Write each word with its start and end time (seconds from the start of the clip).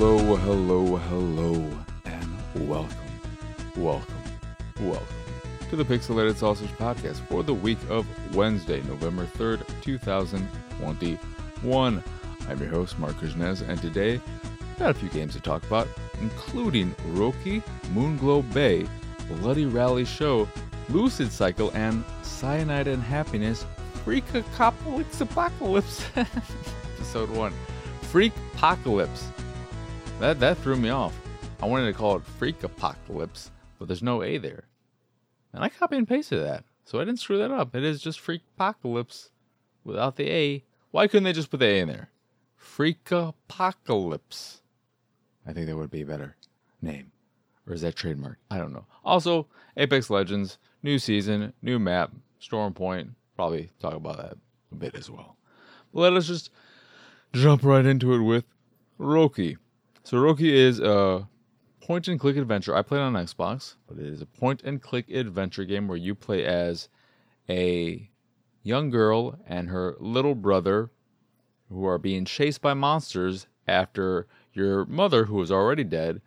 Hello, 0.00 0.36
hello, 0.36 0.96
hello, 0.96 1.54
and 2.04 2.68
welcome, 2.68 2.96
welcome, 3.76 4.14
welcome 4.78 5.06
to 5.70 5.74
the 5.74 5.84
Pixelated 5.84 6.36
Sausage 6.36 6.70
Podcast 6.70 7.16
for 7.26 7.42
the 7.42 7.52
week 7.52 7.78
of 7.88 8.06
Wednesday, 8.32 8.80
November 8.82 9.26
3rd, 9.26 9.66
2021. 9.82 12.04
I'm 12.48 12.58
your 12.60 12.68
host, 12.68 12.96
Mark 13.00 13.16
Kuznez, 13.16 13.68
and 13.68 13.82
today 13.82 14.20
got 14.78 14.90
a 14.90 14.94
few 14.94 15.08
games 15.08 15.34
to 15.34 15.40
talk 15.40 15.64
about, 15.64 15.88
including 16.20 16.94
Roki, 17.08 17.60
Moonglow 17.92 18.42
Bay, 18.54 18.86
Bloody 19.26 19.66
Rally 19.66 20.04
Show, 20.04 20.46
Lucid 20.90 21.32
Cycle, 21.32 21.72
and 21.74 22.04
Cyanide 22.22 22.86
and 22.86 23.02
Happiness 23.02 23.66
Freakapocalypse 24.04 25.20
Apocalypse. 25.20 26.04
Episode 26.16 27.30
1. 27.30 27.52
Freak 28.02 28.32
Apocalypse. 28.54 29.26
That, 30.20 30.40
that 30.40 30.58
threw 30.58 30.74
me 30.74 30.88
off. 30.88 31.14
I 31.62 31.66
wanted 31.66 31.86
to 31.86 31.92
call 31.92 32.16
it 32.16 32.24
Freak 32.24 32.64
Apocalypse, 32.64 33.52
but 33.78 33.86
there's 33.86 34.02
no 34.02 34.24
A 34.24 34.38
there. 34.38 34.64
And 35.52 35.62
I 35.62 35.68
copy 35.68 35.96
and 35.96 36.08
pasted 36.08 36.44
that, 36.44 36.64
so 36.84 36.98
I 36.98 37.04
didn't 37.04 37.20
screw 37.20 37.38
that 37.38 37.52
up. 37.52 37.76
It 37.76 37.84
is 37.84 38.02
just 38.02 38.18
Freak 38.18 38.42
Apocalypse 38.56 39.30
without 39.84 40.16
the 40.16 40.28
A. 40.28 40.64
Why 40.90 41.06
couldn't 41.06 41.22
they 41.22 41.32
just 41.32 41.52
put 41.52 41.60
the 41.60 41.66
A 41.66 41.78
in 41.78 41.88
there? 41.88 42.10
Freak 42.56 43.12
Apocalypse. 43.12 44.60
I 45.46 45.52
think 45.52 45.66
that 45.66 45.76
would 45.76 45.90
be 45.90 46.02
a 46.02 46.06
better 46.06 46.34
name. 46.82 47.12
Or 47.68 47.74
is 47.74 47.82
that 47.82 47.94
trademark? 47.94 48.38
I 48.50 48.58
don't 48.58 48.72
know. 48.72 48.86
Also, 49.04 49.46
Apex 49.76 50.10
Legends, 50.10 50.58
new 50.82 50.98
season, 50.98 51.52
new 51.62 51.78
map, 51.78 52.10
Storm 52.40 52.74
Point. 52.74 53.10
Probably 53.36 53.70
talk 53.78 53.94
about 53.94 54.16
that 54.16 54.36
a 54.72 54.74
bit 54.74 54.96
as 54.96 55.08
well. 55.08 55.36
Let 55.92 56.14
us 56.14 56.26
just 56.26 56.50
jump 57.32 57.62
right 57.62 57.86
into 57.86 58.14
it 58.14 58.22
with 58.22 58.44
Roki. 58.98 59.58
So 60.08 60.16
Roki 60.16 60.50
is 60.50 60.80
a 60.80 61.28
point 61.82 62.08
and 62.08 62.18
click 62.18 62.38
adventure. 62.38 62.74
I 62.74 62.80
played 62.80 63.02
on 63.02 63.12
Xbox, 63.12 63.74
but 63.86 63.98
it 63.98 64.06
is 64.06 64.22
a 64.22 64.26
point 64.26 64.62
and 64.64 64.80
click 64.80 65.10
adventure 65.10 65.66
game 65.66 65.86
where 65.86 65.98
you 65.98 66.14
play 66.14 66.46
as 66.46 66.88
a 67.46 68.08
young 68.62 68.88
girl 68.88 69.38
and 69.46 69.68
her 69.68 69.96
little 70.00 70.34
brother 70.34 70.90
who 71.68 71.84
are 71.84 71.98
being 71.98 72.24
chased 72.24 72.62
by 72.62 72.72
monsters 72.72 73.48
after 73.66 74.26
your 74.54 74.86
mother, 74.86 75.26
who 75.26 75.42
is 75.42 75.52
already 75.52 75.84
dead, 75.84 76.22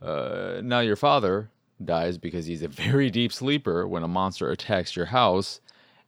uh, 0.00 0.60
now 0.62 0.78
your 0.78 0.94
father 0.94 1.50
dies 1.84 2.18
because 2.18 2.46
he's 2.46 2.62
a 2.62 2.68
very 2.68 3.10
deep 3.10 3.32
sleeper 3.32 3.88
when 3.88 4.04
a 4.04 4.08
monster 4.08 4.52
attacks 4.52 4.94
your 4.94 5.06
house. 5.06 5.60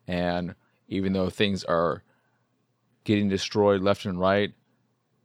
And 0.07 0.55
even 0.87 1.15
though 1.15 1.31
things 1.31 1.65
are 1.65 2.05
getting 3.03 3.29
destroyed 3.29 3.83
left 3.83 4.05
and 4.05 4.21
right, 4.21 4.53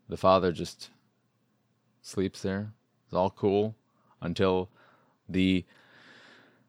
the 0.10 0.18
father 0.18 0.52
just 0.52 0.90
sleeps 2.04 2.44
there. 2.44 2.74
It's 3.06 3.16
all 3.16 3.32
cool 3.32 3.76
until 4.22 4.70
the 5.28 5.66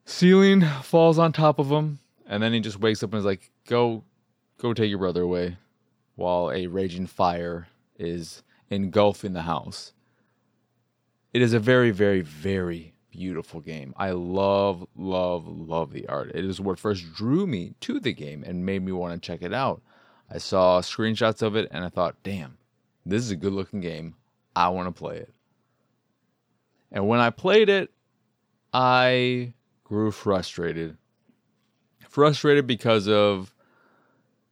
ceiling 0.07 0.63
falls 0.83 1.19
on 1.19 1.33
top 1.33 1.59
of 1.59 1.71
him, 1.71 1.99
and 2.27 2.43
then 2.43 2.55
he 2.55 2.61
just 2.61 2.81
wakes 2.81 3.03
up 3.03 3.13
and 3.13 3.19
is 3.19 3.27
like, 3.27 3.51
"Go, 3.67 4.05
go, 4.59 4.73
take 4.73 4.89
your 4.89 4.99
brother 4.99 5.23
away," 5.23 5.59
while 6.15 6.51
a 6.51 6.67
raging 6.69 7.07
fire 7.07 7.69
is 7.99 8.43
engulfing 8.71 9.35
the 9.35 9.43
house. 9.43 9.93
It 11.33 11.43
is 11.43 11.53
a 11.53 11.61
very, 11.61 11.91
very, 11.91 12.23
very 12.23 12.95
beautiful 13.11 13.61
game. 13.61 13.95
I 13.97 14.11
love, 14.11 14.87
love, 14.97 15.47
love 15.47 15.93
the 15.93 16.07
art. 16.09 16.33
It 16.35 16.45
is 16.45 16.61
what 16.61 16.79
first 16.79 17.13
drew 17.13 17.47
me 17.47 17.75
to 17.81 18.01
the 18.01 18.13
game 18.13 18.43
and 18.45 18.67
made 18.67 18.83
me 18.83 18.93
want 18.93 19.15
to 19.15 19.27
check 19.27 19.43
it 19.43 19.53
out. 19.53 19.83
I 20.31 20.39
saw 20.39 20.81
screenshots 20.81 21.43
of 21.43 21.55
it 21.55 21.69
and 21.71 21.85
I 21.85 21.89
thought, 21.89 22.17
damn, 22.23 22.59
this 23.05 23.23
is 23.23 23.31
a 23.31 23.37
good 23.37 23.53
looking 23.53 23.81
game. 23.81 24.15
I 24.57 24.69
want 24.69 24.89
to 24.89 24.99
play 24.99 25.19
it. 25.19 25.33
And 26.93 27.09
when 27.09 27.21
I 27.21 27.31
played 27.31 27.69
it, 27.69 27.91
I 28.73 29.55
grew 29.83 30.11
frustrated. 30.11 30.97
Frustrated 32.09 32.67
because 32.67 33.09
of 33.09 33.55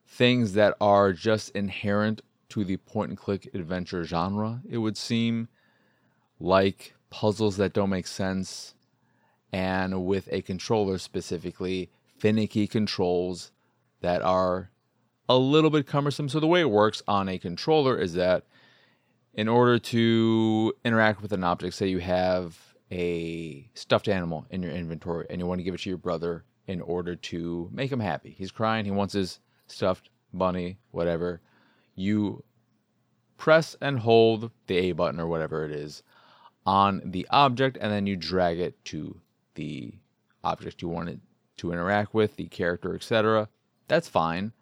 things 0.07 0.55
that 0.55 0.75
are 0.81 1.13
just 1.13 1.51
inherent 1.51 2.21
to 2.51 2.65
the 2.65 2.77
point 2.77 3.11
and 3.11 3.19
click 3.19 3.49
adventure 3.55 4.05
genre, 4.05 4.61
it 4.69 4.79
would 4.79 4.97
seem 4.97 5.49
like 6.39 6.95
puzzles 7.09 7.57
that 7.57 7.73
don't 7.73 7.91
make 7.91 8.07
sense, 8.07 8.75
and 9.53 10.05
with 10.05 10.29
a 10.33 10.43
controller 10.43 10.99
specifically, 10.99 11.91
finicky 12.19 12.67
controls 12.67 13.53
that 14.01 14.21
are 14.23 14.71
a 15.29 15.37
little 15.39 15.71
bit 15.71 15.87
cumbersome. 15.87 16.29
So, 16.29 16.41
the 16.41 16.47
way 16.47 16.61
it 16.61 16.71
works 16.71 17.03
on 17.09 17.29
a 17.29 17.39
controller 17.39 17.97
is 17.97 18.15
that 18.15 18.45
in 19.35 19.49
order 19.49 19.79
to 19.79 20.73
interact 20.85 21.23
with 21.23 21.33
an 21.33 21.45
object, 21.45 21.75
say 21.75 21.89
you 21.89 21.99
have 21.99 22.75
a 22.91 23.69
stuffed 23.75 24.09
animal 24.09 24.47
in 24.51 24.63
your 24.63 24.73
inventory 24.73 25.27
and 25.31 25.41
you 25.41 25.47
want 25.47 25.59
to 25.59 25.63
give 25.63 25.75
it 25.75 25.81
to 25.81 25.89
your 25.89 25.99
brother 25.99 26.45
in 26.67 26.81
order 26.83 27.17
to 27.17 27.69
make 27.73 27.91
him 27.91 28.01
happy. 28.01 28.35
He's 28.37 28.51
crying, 28.51 28.85
he 28.85 28.91
wants 28.91 29.15
his 29.15 29.41
stuffed 29.67 30.11
bunny, 30.33 30.79
whatever. 30.91 31.41
You 31.95 32.45
press 33.39 33.75
and 33.81 33.99
hold 33.99 34.51
the 34.67 34.77
A 34.77 34.93
button 34.93 35.19
or 35.19 35.27
whatever 35.27 35.65
it 35.65 35.73
is 35.73 36.03
on 36.65 37.03
the 37.05 37.27
object 37.31 37.79
and 37.81 37.91
then 37.91 38.07
you 38.07 38.17
drag 38.17 38.61
it 38.61 38.83
to 38.85 39.21
the 39.55 39.95
object 40.45 40.83
you 40.83 40.89
want 40.89 41.09
it 41.09 41.21
to 41.57 41.73
interact 41.73 42.15
with, 42.15 42.37
the 42.37 42.47
character, 42.47 42.95
etc. 42.95 43.49
That's 43.89 44.09
fine. 44.09 44.53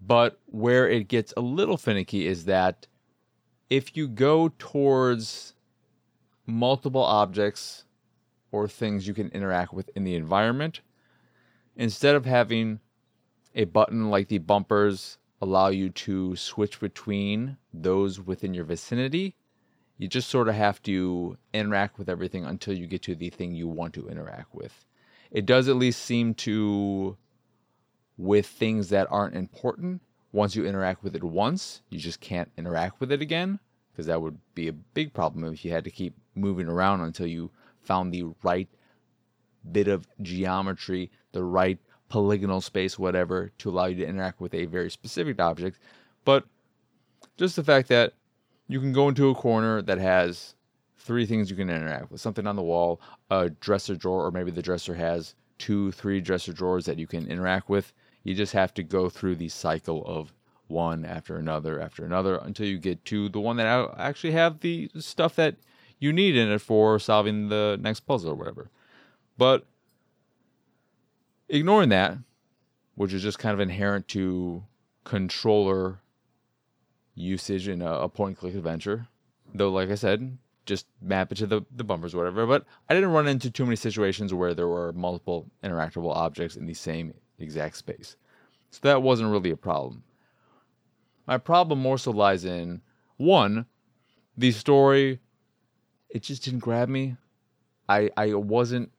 But 0.00 0.38
where 0.46 0.88
it 0.88 1.08
gets 1.08 1.32
a 1.36 1.40
little 1.40 1.76
finicky 1.76 2.26
is 2.26 2.44
that 2.44 2.86
if 3.68 3.96
you 3.96 4.08
go 4.08 4.52
towards 4.58 5.54
multiple 6.46 7.02
objects 7.02 7.84
or 8.52 8.68
things 8.68 9.06
you 9.06 9.14
can 9.14 9.28
interact 9.30 9.72
with 9.72 9.90
in 9.94 10.04
the 10.04 10.14
environment, 10.14 10.80
instead 11.76 12.14
of 12.14 12.24
having 12.24 12.80
a 13.54 13.64
button 13.64 14.10
like 14.10 14.28
the 14.28 14.38
bumpers 14.38 15.18
allow 15.40 15.68
you 15.68 15.90
to 15.90 16.36
switch 16.36 16.80
between 16.80 17.56
those 17.72 18.20
within 18.20 18.54
your 18.54 18.64
vicinity, 18.64 19.34
you 19.98 20.08
just 20.08 20.28
sort 20.28 20.48
of 20.48 20.54
have 20.54 20.82
to 20.82 21.36
interact 21.52 21.98
with 21.98 22.08
everything 22.08 22.44
until 22.44 22.74
you 22.74 22.86
get 22.86 23.02
to 23.02 23.14
the 23.14 23.30
thing 23.30 23.54
you 23.54 23.66
want 23.66 23.94
to 23.94 24.08
interact 24.08 24.54
with. 24.54 24.84
It 25.30 25.46
does 25.46 25.68
at 25.68 25.76
least 25.76 26.02
seem 26.02 26.34
to, 26.34 27.16
with 28.16 28.46
things 28.46 28.90
that 28.90 29.08
aren't 29.10 29.34
important, 29.34 30.02
once 30.32 30.54
you 30.54 30.66
interact 30.66 31.02
with 31.02 31.16
it 31.16 31.24
once, 31.24 31.82
you 31.88 31.98
just 31.98 32.20
can't 32.20 32.50
interact 32.56 33.00
with 33.00 33.12
it 33.12 33.22
again 33.22 33.58
because 33.92 34.06
that 34.06 34.20
would 34.20 34.38
be 34.54 34.68
a 34.68 34.72
big 34.72 35.12
problem 35.14 35.44
if 35.44 35.64
you 35.64 35.70
had 35.70 35.84
to 35.84 35.90
keep 35.90 36.14
moving 36.34 36.68
around 36.68 37.00
until 37.00 37.26
you 37.26 37.50
found 37.80 38.12
the 38.12 38.24
right 38.42 38.68
bit 39.72 39.88
of 39.88 40.06
geometry, 40.20 41.10
the 41.32 41.42
right 41.42 41.78
polygonal 42.08 42.60
space, 42.60 42.98
whatever, 42.98 43.50
to 43.58 43.70
allow 43.70 43.86
you 43.86 43.96
to 43.96 44.06
interact 44.06 44.40
with 44.40 44.54
a 44.54 44.66
very 44.66 44.90
specific 44.90 45.40
object. 45.40 45.78
But 46.24 46.44
just 47.36 47.56
the 47.56 47.64
fact 47.64 47.88
that 47.88 48.12
you 48.68 48.80
can 48.80 48.92
go 48.92 49.08
into 49.08 49.30
a 49.30 49.34
corner 49.34 49.82
that 49.82 49.98
has 49.98 50.54
three 50.98 51.26
things 51.26 51.50
you 51.50 51.56
can 51.56 51.70
interact 51.70 52.10
with 52.10 52.20
something 52.20 52.46
on 52.46 52.56
the 52.56 52.62
wall, 52.62 53.00
a 53.30 53.48
dresser 53.48 53.94
drawer, 53.94 54.26
or 54.26 54.30
maybe 54.30 54.50
the 54.50 54.62
dresser 54.62 54.94
has 54.94 55.34
two, 55.58 55.92
three 55.92 56.20
dresser 56.20 56.52
drawers 56.52 56.84
that 56.84 56.98
you 56.98 57.06
can 57.06 57.26
interact 57.28 57.68
with. 57.68 57.92
You 58.26 58.34
just 58.34 58.54
have 58.54 58.74
to 58.74 58.82
go 58.82 59.08
through 59.08 59.36
the 59.36 59.48
cycle 59.48 60.04
of 60.04 60.32
one 60.66 61.04
after 61.04 61.36
another 61.36 61.80
after 61.80 62.04
another 62.04 62.38
until 62.38 62.66
you 62.66 62.76
get 62.76 63.04
to 63.04 63.28
the 63.28 63.38
one 63.38 63.56
that 63.58 63.94
actually 63.96 64.32
have 64.32 64.58
the 64.58 64.90
stuff 64.98 65.36
that 65.36 65.54
you 66.00 66.12
need 66.12 66.34
in 66.34 66.50
it 66.50 66.60
for 66.60 66.98
solving 66.98 67.50
the 67.50 67.78
next 67.80 68.00
puzzle 68.00 68.32
or 68.32 68.34
whatever. 68.34 68.68
But 69.38 69.64
ignoring 71.48 71.90
that, 71.90 72.18
which 72.96 73.12
is 73.12 73.22
just 73.22 73.38
kind 73.38 73.54
of 73.54 73.60
inherent 73.60 74.08
to 74.08 74.64
controller 75.04 76.00
usage 77.14 77.68
in 77.68 77.80
a, 77.80 77.92
a 77.92 78.08
point 78.08 78.38
click 78.38 78.56
adventure, 78.56 79.06
though, 79.54 79.70
like 79.70 79.88
I 79.88 79.94
said, 79.94 80.36
just 80.64 80.88
map 81.00 81.30
it 81.30 81.36
to 81.36 81.46
the, 81.46 81.62
the 81.70 81.84
bumpers, 81.84 82.12
or 82.12 82.18
whatever. 82.18 82.44
But 82.44 82.64
I 82.88 82.94
didn't 82.94 83.12
run 83.12 83.28
into 83.28 83.52
too 83.52 83.64
many 83.64 83.76
situations 83.76 84.34
where 84.34 84.52
there 84.52 84.66
were 84.66 84.92
multiple 84.94 85.46
interactable 85.62 86.12
objects 86.12 86.56
in 86.56 86.66
the 86.66 86.74
same 86.74 87.14
exact 87.38 87.76
space. 87.76 88.16
So 88.70 88.80
that 88.82 89.02
wasn't 89.02 89.30
really 89.30 89.50
a 89.50 89.56
problem. 89.56 90.02
My 91.26 91.38
problem 91.38 91.80
more 91.80 91.98
so 91.98 92.10
lies 92.10 92.44
in 92.44 92.82
one, 93.16 93.66
the 94.36 94.52
story, 94.52 95.20
it 96.08 96.22
just 96.22 96.44
didn't 96.44 96.60
grab 96.60 96.88
me. 96.88 97.16
I 97.88 98.10
I 98.16 98.34
wasn't 98.34 98.90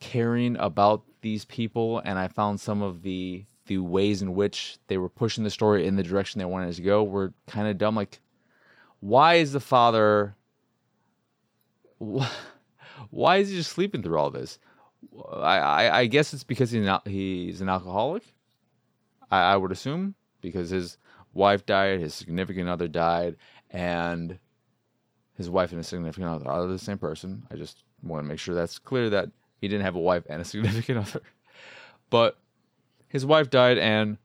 caring 0.00 0.56
about 0.58 1.02
these 1.20 1.44
people 1.44 2.00
and 2.04 2.18
I 2.18 2.28
found 2.28 2.60
some 2.60 2.82
of 2.82 3.02
the 3.02 3.44
the 3.66 3.78
ways 3.78 4.20
in 4.20 4.34
which 4.34 4.78
they 4.88 4.98
were 4.98 5.08
pushing 5.08 5.44
the 5.44 5.50
story 5.50 5.86
in 5.86 5.96
the 5.96 6.02
direction 6.02 6.38
they 6.38 6.44
wanted 6.44 6.68
it 6.68 6.74
to 6.74 6.82
go 6.82 7.02
were 7.02 7.32
kind 7.46 7.66
of 7.66 7.78
dumb. 7.78 7.94
Like, 7.94 8.20
why 9.00 9.34
is 9.34 9.52
the 9.52 9.60
father? 9.60 10.36
Why 13.10 13.36
is 13.36 13.48
he 13.48 13.56
just 13.56 13.72
sleeping 13.72 14.02
through 14.02 14.18
all 14.18 14.30
this? 14.30 14.58
I, 15.32 16.00
I, 16.00 16.06
guess 16.06 16.34
it's 16.34 16.44
because 16.44 16.70
he's 16.70 16.84
not 16.84 17.06
he's 17.06 17.60
an 17.60 17.68
alcoholic. 17.68 18.22
I, 19.30 19.52
I 19.52 19.56
would 19.56 19.72
assume 19.72 20.14
because 20.40 20.70
his 20.70 20.98
wife 21.32 21.66
died, 21.66 22.00
his 22.00 22.14
significant 22.14 22.68
other 22.68 22.88
died, 22.88 23.36
and 23.70 24.38
his 25.36 25.50
wife 25.50 25.70
and 25.70 25.78
his 25.78 25.88
significant 25.88 26.30
other 26.30 26.48
are 26.48 26.66
the 26.66 26.78
same 26.78 26.98
person. 26.98 27.46
I 27.50 27.56
just 27.56 27.82
want 28.02 28.24
to 28.24 28.28
make 28.28 28.38
sure 28.38 28.54
that's 28.54 28.78
clear 28.78 29.10
that 29.10 29.30
he 29.60 29.68
didn't 29.68 29.84
have 29.84 29.96
a 29.96 30.00
wife 30.00 30.24
and 30.28 30.40
a 30.40 30.44
significant 30.44 30.98
other. 30.98 31.22
But 32.10 32.38
his 33.08 33.26
wife 33.26 33.50
died, 33.50 33.78
and 33.78 34.18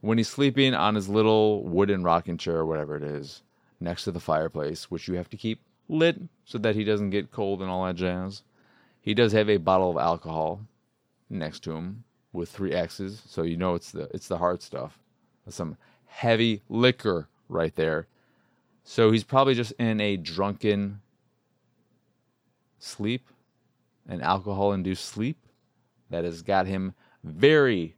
when 0.00 0.18
he's 0.18 0.28
sleeping 0.28 0.74
on 0.74 0.94
his 0.94 1.08
little 1.08 1.64
wooden 1.64 2.02
rocking 2.02 2.38
chair 2.38 2.56
or 2.56 2.66
whatever 2.66 2.96
it 2.96 3.02
is 3.02 3.42
next 3.80 4.04
to 4.04 4.12
the 4.12 4.20
fireplace, 4.20 4.90
which 4.90 5.08
you 5.08 5.14
have 5.14 5.28
to 5.30 5.36
keep 5.36 5.60
lit 5.88 6.20
so 6.44 6.58
that 6.58 6.74
he 6.74 6.84
doesn't 6.84 7.10
get 7.10 7.30
cold 7.30 7.60
and 7.60 7.70
all 7.70 7.84
that 7.84 7.96
jazz, 7.96 8.42
he 9.06 9.14
does 9.14 9.30
have 9.30 9.48
a 9.48 9.56
bottle 9.56 9.88
of 9.88 9.96
alcohol 9.96 10.66
next 11.30 11.60
to 11.60 11.70
him 11.70 12.02
with 12.32 12.50
three 12.50 12.72
X's, 12.72 13.22
so 13.24 13.44
you 13.44 13.56
know 13.56 13.76
it's 13.76 13.92
the 13.92 14.10
it's 14.12 14.26
the 14.26 14.36
hard 14.36 14.60
stuff. 14.60 14.98
Some 15.48 15.76
heavy 16.06 16.62
liquor 16.68 17.28
right 17.48 17.74
there. 17.76 18.08
So 18.82 19.12
he's 19.12 19.22
probably 19.22 19.54
just 19.54 19.70
in 19.78 20.00
a 20.00 20.16
drunken 20.16 21.00
sleep, 22.80 23.28
an 24.08 24.20
alcohol 24.22 24.72
induced 24.72 25.04
sleep 25.04 25.38
that 26.10 26.24
has 26.24 26.42
got 26.42 26.66
him 26.66 26.92
very 27.22 27.94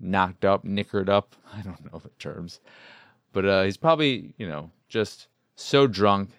knocked 0.00 0.44
up, 0.44 0.64
knickered 0.64 1.08
up. 1.08 1.36
I 1.54 1.62
don't 1.62 1.92
know 1.92 2.00
the 2.00 2.10
terms. 2.18 2.58
But 3.32 3.44
uh, 3.44 3.62
he's 3.62 3.76
probably, 3.76 4.34
you 4.36 4.48
know, 4.48 4.72
just 4.88 5.28
so 5.54 5.86
drunk 5.86 6.30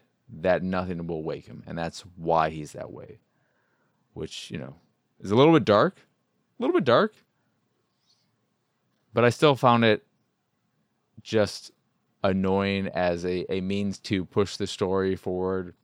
that 0.41 0.63
nothing 0.63 1.07
will 1.07 1.23
wake 1.23 1.45
him. 1.45 1.63
And 1.65 1.77
that's 1.77 2.01
why 2.17 2.49
he's 2.49 2.73
that 2.73 2.91
way. 2.91 3.19
Which, 4.17 4.49
you 4.49 4.57
know, 4.57 4.73
is 5.19 5.29
a 5.29 5.35
little 5.35 5.53
bit 5.53 5.63
dark. 5.63 5.99
A 5.99 6.63
little 6.63 6.73
bit 6.73 6.85
dark. 6.85 7.13
But 9.13 9.23
I 9.23 9.29
still 9.29 9.55
found 9.55 9.85
it 9.85 10.03
just 11.21 11.71
annoying 12.23 12.87
as 12.87 13.25
a, 13.25 13.45
a 13.53 13.61
means 13.61 13.99
to 13.99 14.25
push 14.25 14.57
the 14.57 14.65
story 14.65 15.15
forward 15.15 15.75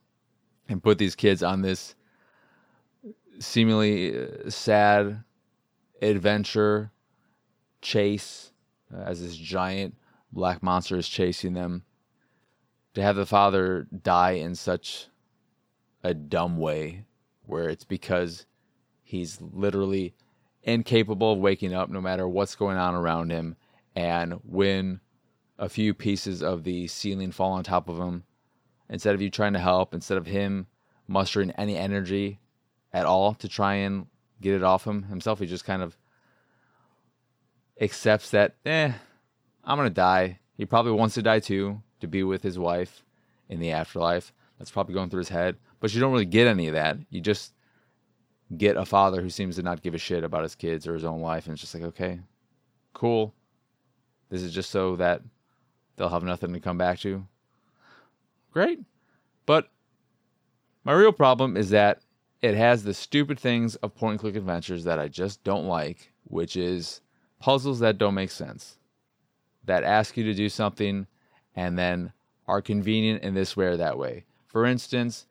and 0.67 0.81
put 0.81 0.97
these 0.97 1.15
kids 1.15 1.43
on 1.43 1.61
this 1.61 1.93
seemingly 3.39 4.17
uh, 4.17 4.49
sad 4.49 5.23
adventure 6.01 6.91
chase 7.81 8.51
uh, 8.91 9.01
as 9.01 9.21
this 9.21 9.35
giant 9.35 9.95
black 10.31 10.63
monster 10.63 10.97
is 10.97 11.07
chasing 11.07 11.53
them. 11.53 11.83
To 12.95 13.03
have 13.03 13.15
the 13.15 13.27
father 13.27 13.87
die 14.01 14.31
in 14.31 14.55
such 14.55 15.07
a 16.03 16.15
dumb 16.15 16.57
way, 16.57 17.05
where 17.45 17.69
it's 17.69 17.83
because 17.83 18.45
he's 19.01 19.39
literally 19.41 20.13
incapable 20.63 21.33
of 21.33 21.39
waking 21.39 21.73
up 21.73 21.89
no 21.89 22.01
matter 22.01 22.27
what's 22.27 22.55
going 22.55 22.77
on 22.77 22.95
around 22.95 23.31
him. 23.31 23.55
And 23.95 24.33
when 24.43 25.01
a 25.59 25.69
few 25.69 25.93
pieces 25.93 26.41
of 26.41 26.63
the 26.63 26.87
ceiling 26.87 27.31
fall 27.31 27.53
on 27.53 27.63
top 27.63 27.89
of 27.89 27.99
him, 27.99 28.23
instead 28.89 29.13
of 29.13 29.21
you 29.21 29.29
trying 29.29 29.53
to 29.53 29.59
help, 29.59 29.93
instead 29.93 30.17
of 30.17 30.25
him 30.25 30.67
mustering 31.07 31.51
any 31.51 31.77
energy 31.77 32.39
at 32.91 33.05
all 33.05 33.33
to 33.35 33.47
try 33.47 33.75
and 33.75 34.07
get 34.41 34.55
it 34.55 34.63
off 34.63 34.85
him 34.85 35.03
himself, 35.03 35.39
he 35.39 35.45
just 35.45 35.65
kind 35.65 35.81
of 35.81 35.97
accepts 37.79 38.31
that, 38.31 38.55
eh, 38.65 38.91
I'm 39.63 39.77
going 39.77 39.89
to 39.89 39.93
die. 39.93 40.39
He 40.55 40.65
probably 40.65 40.91
wants 40.93 41.15
to 41.15 41.21
die 41.21 41.39
too, 41.39 41.81
to 41.99 42.07
be 42.07 42.23
with 42.23 42.43
his 42.43 42.59
wife 42.59 43.03
in 43.49 43.59
the 43.59 43.71
afterlife. 43.71 44.33
That's 44.57 44.71
probably 44.71 44.93
going 44.93 45.09
through 45.09 45.19
his 45.19 45.29
head. 45.29 45.57
But 45.83 45.93
you 45.93 45.99
don't 45.99 46.13
really 46.13 46.23
get 46.23 46.47
any 46.47 46.67
of 46.67 46.75
that. 46.75 46.95
You 47.09 47.19
just 47.19 47.51
get 48.55 48.77
a 48.77 48.85
father 48.85 49.21
who 49.21 49.29
seems 49.29 49.57
to 49.57 49.63
not 49.63 49.81
give 49.81 49.93
a 49.93 49.97
shit 49.97 50.23
about 50.23 50.43
his 50.43 50.55
kids 50.55 50.87
or 50.87 50.93
his 50.93 51.03
own 51.03 51.19
life. 51.19 51.45
And 51.45 51.51
it's 51.51 51.61
just 51.61 51.73
like, 51.73 51.83
okay, 51.83 52.21
cool. 52.93 53.33
This 54.29 54.43
is 54.43 54.53
just 54.53 54.69
so 54.69 54.95
that 54.95 55.21
they'll 55.97 56.07
have 56.07 56.23
nothing 56.23 56.53
to 56.53 56.61
come 56.61 56.77
back 56.77 56.99
to. 56.99 57.27
Great. 58.53 58.79
But 59.45 59.71
my 60.85 60.93
real 60.93 61.11
problem 61.11 61.57
is 61.57 61.71
that 61.71 61.99
it 62.41 62.55
has 62.55 62.85
the 62.85 62.93
stupid 62.93 63.37
things 63.37 63.75
of 63.75 63.93
point 63.93 64.11
and 64.11 64.19
click 64.21 64.37
adventures 64.37 64.85
that 64.85 64.99
I 64.99 65.09
just 65.09 65.43
don't 65.43 65.67
like, 65.67 66.13
which 66.23 66.55
is 66.55 67.01
puzzles 67.41 67.79
that 67.79 67.97
don't 67.97 68.15
make 68.15 68.31
sense, 68.31 68.77
that 69.65 69.83
ask 69.83 70.15
you 70.15 70.23
to 70.23 70.33
do 70.33 70.47
something 70.47 71.07
and 71.57 71.77
then 71.77 72.13
are 72.47 72.61
convenient 72.61 73.21
in 73.21 73.33
this 73.33 73.57
way 73.57 73.65
or 73.65 73.75
that 73.75 73.97
way. 73.97 74.23
For 74.47 74.65
instance, 74.65 75.25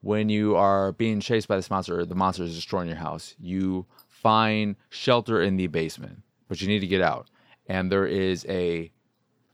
when 0.00 0.28
you 0.28 0.56
are 0.56 0.92
being 0.92 1.20
chased 1.20 1.48
by 1.48 1.56
this 1.56 1.70
monster, 1.70 2.04
the 2.04 2.14
monster 2.14 2.44
is 2.44 2.54
destroying 2.54 2.88
your 2.88 2.96
house, 2.96 3.34
you 3.38 3.86
find 4.08 4.76
shelter 4.88 5.42
in 5.42 5.56
the 5.56 5.66
basement, 5.66 6.22
but 6.48 6.60
you 6.60 6.68
need 6.68 6.80
to 6.80 6.86
get 6.86 7.02
out. 7.02 7.28
And 7.66 7.90
there 7.90 8.06
is 8.06 8.46
a 8.48 8.90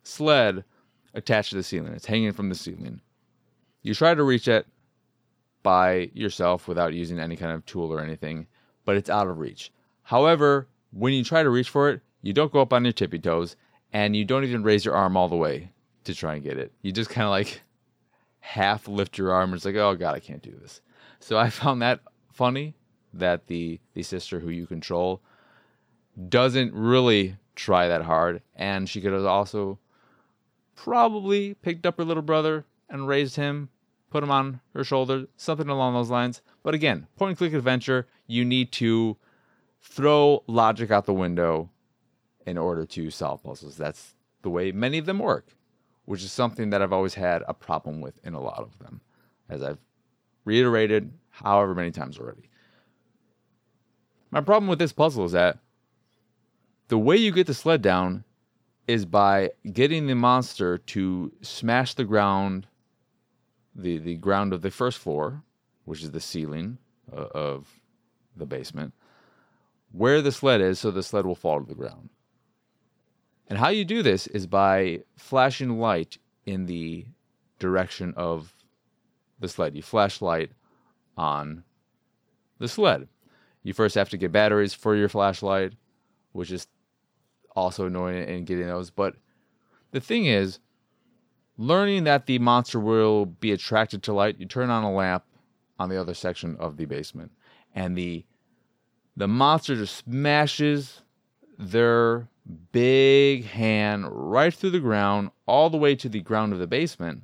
sled 0.02 0.64
attached 1.14 1.50
to 1.50 1.56
the 1.56 1.62
ceiling, 1.62 1.92
it's 1.92 2.06
hanging 2.06 2.32
from 2.32 2.48
the 2.48 2.54
ceiling. 2.54 3.00
You 3.82 3.94
try 3.94 4.14
to 4.14 4.22
reach 4.22 4.48
it 4.48 4.66
by 5.62 6.10
yourself 6.14 6.68
without 6.68 6.92
using 6.92 7.18
any 7.18 7.36
kind 7.36 7.52
of 7.52 7.64
tool 7.66 7.92
or 7.92 8.00
anything, 8.00 8.46
but 8.84 8.96
it's 8.96 9.10
out 9.10 9.28
of 9.28 9.38
reach. 9.38 9.70
However, 10.02 10.68
when 10.92 11.12
you 11.12 11.24
try 11.24 11.42
to 11.42 11.50
reach 11.50 11.68
for 11.68 11.90
it, 11.90 12.00
you 12.22 12.32
don't 12.32 12.52
go 12.52 12.60
up 12.60 12.72
on 12.72 12.84
your 12.84 12.92
tippy 12.92 13.18
toes 13.18 13.56
and 13.92 14.14
you 14.16 14.24
don't 14.24 14.44
even 14.44 14.62
raise 14.62 14.84
your 14.84 14.94
arm 14.94 15.16
all 15.16 15.28
the 15.28 15.36
way 15.36 15.70
to 16.04 16.14
try 16.14 16.34
and 16.34 16.44
get 16.44 16.58
it. 16.58 16.72
You 16.82 16.92
just 16.92 17.10
kind 17.10 17.24
of 17.24 17.30
like 17.30 17.62
half 18.42 18.88
lift 18.88 19.16
your 19.16 19.32
arm 19.32 19.50
and 19.50 19.56
it's 19.56 19.64
like, 19.64 19.76
oh 19.76 19.94
God, 19.94 20.14
I 20.14 20.20
can't 20.20 20.42
do 20.42 20.54
this. 20.60 20.80
So 21.20 21.38
I 21.38 21.48
found 21.62 21.80
that 21.80 22.00
funny 22.32 22.74
that 23.14 23.46
the 23.46 23.78
the 23.94 24.02
sister 24.02 24.40
who 24.40 24.50
you 24.50 24.66
control 24.66 25.22
doesn't 26.28 26.74
really 26.74 27.36
try 27.54 27.88
that 27.88 28.02
hard. 28.02 28.42
And 28.54 28.88
she 28.88 29.00
could 29.00 29.12
have 29.12 29.24
also 29.24 29.78
probably 30.74 31.54
picked 31.54 31.86
up 31.86 31.98
her 31.98 32.04
little 32.04 32.22
brother 32.22 32.64
and 32.88 33.06
raised 33.06 33.36
him, 33.36 33.68
put 34.10 34.22
him 34.22 34.30
on 34.30 34.60
her 34.74 34.84
shoulder, 34.84 35.26
something 35.36 35.68
along 35.68 35.94
those 35.94 36.10
lines. 36.10 36.42
But 36.62 36.74
again, 36.74 37.06
point 37.16 37.30
and 37.30 37.38
click 37.38 37.52
adventure, 37.52 38.06
you 38.26 38.44
need 38.44 38.72
to 38.72 39.16
throw 39.80 40.42
logic 40.46 40.90
out 40.90 41.06
the 41.06 41.14
window 41.14 41.70
in 42.46 42.58
order 42.58 42.84
to 42.86 43.10
solve 43.10 43.42
puzzles. 43.42 43.76
That's 43.76 44.14
the 44.42 44.50
way 44.50 44.72
many 44.72 44.98
of 44.98 45.06
them 45.06 45.18
work, 45.18 45.54
which 46.04 46.22
is 46.22 46.32
something 46.32 46.70
that 46.70 46.82
I've 46.82 46.92
always 46.92 47.14
had 47.14 47.42
a 47.48 47.54
problem 47.54 48.00
with 48.00 48.18
in 48.24 48.34
a 48.34 48.40
lot 48.40 48.58
of 48.58 48.78
them, 48.78 49.00
as 49.48 49.62
I've 49.62 49.78
reiterated 50.44 51.12
however 51.30 51.74
many 51.74 51.90
times 51.90 52.18
already. 52.18 52.48
My 54.30 54.40
problem 54.40 54.68
with 54.68 54.78
this 54.78 54.92
puzzle 54.92 55.24
is 55.24 55.32
that 55.32 55.58
the 56.88 56.98
way 56.98 57.16
you 57.16 57.32
get 57.32 57.46
the 57.46 57.54
sled 57.54 57.82
down 57.82 58.24
is 58.88 59.04
by 59.06 59.50
getting 59.72 60.06
the 60.06 60.14
monster 60.14 60.78
to 60.78 61.32
smash 61.40 61.94
the 61.94 62.04
ground, 62.04 62.66
the, 63.74 63.98
the 63.98 64.16
ground 64.16 64.52
of 64.52 64.62
the 64.62 64.70
first 64.70 64.98
floor, 64.98 65.42
which 65.84 66.02
is 66.02 66.10
the 66.10 66.20
ceiling 66.20 66.78
uh, 67.14 67.28
of 67.34 67.80
the 68.36 68.46
basement, 68.46 68.92
where 69.92 70.20
the 70.22 70.32
sled 70.32 70.60
is 70.60 70.80
so 70.80 70.90
the 70.90 71.02
sled 71.02 71.26
will 71.26 71.34
fall 71.34 71.60
to 71.60 71.66
the 71.66 71.74
ground. 71.74 72.08
And 73.52 73.58
how 73.58 73.68
you 73.68 73.84
do 73.84 74.02
this 74.02 74.28
is 74.28 74.46
by 74.46 75.00
flashing 75.14 75.78
light 75.78 76.16
in 76.46 76.64
the 76.64 77.04
direction 77.58 78.14
of 78.16 78.54
the 79.40 79.46
sled. 79.46 79.76
You 79.76 79.82
flash 79.82 80.22
light 80.22 80.52
on 81.18 81.62
the 82.58 82.66
sled. 82.66 83.08
You 83.62 83.74
first 83.74 83.94
have 83.94 84.08
to 84.08 84.16
get 84.16 84.32
batteries 84.32 84.72
for 84.72 84.96
your 84.96 85.10
flashlight, 85.10 85.74
which 86.32 86.50
is 86.50 86.66
also 87.54 87.88
annoying 87.88 88.26
in 88.26 88.46
getting 88.46 88.68
those. 88.68 88.88
But 88.88 89.16
the 89.90 90.00
thing 90.00 90.24
is, 90.24 90.58
learning 91.58 92.04
that 92.04 92.24
the 92.24 92.38
monster 92.38 92.80
will 92.80 93.26
be 93.26 93.52
attracted 93.52 94.02
to 94.04 94.14
light, 94.14 94.40
you 94.40 94.46
turn 94.46 94.70
on 94.70 94.82
a 94.82 94.90
lamp 94.90 95.24
on 95.78 95.90
the 95.90 96.00
other 96.00 96.14
section 96.14 96.56
of 96.58 96.78
the 96.78 96.86
basement, 96.86 97.32
and 97.74 97.98
the 97.98 98.24
the 99.14 99.28
monster 99.28 99.76
just 99.76 99.96
smashes 99.96 101.02
their 101.58 102.30
big 102.72 103.44
hand 103.44 104.06
right 104.10 104.52
through 104.52 104.70
the 104.70 104.80
ground, 104.80 105.30
all 105.46 105.70
the 105.70 105.76
way 105.76 105.94
to 105.96 106.08
the 106.08 106.20
ground 106.20 106.52
of 106.52 106.58
the 106.58 106.66
basement, 106.66 107.22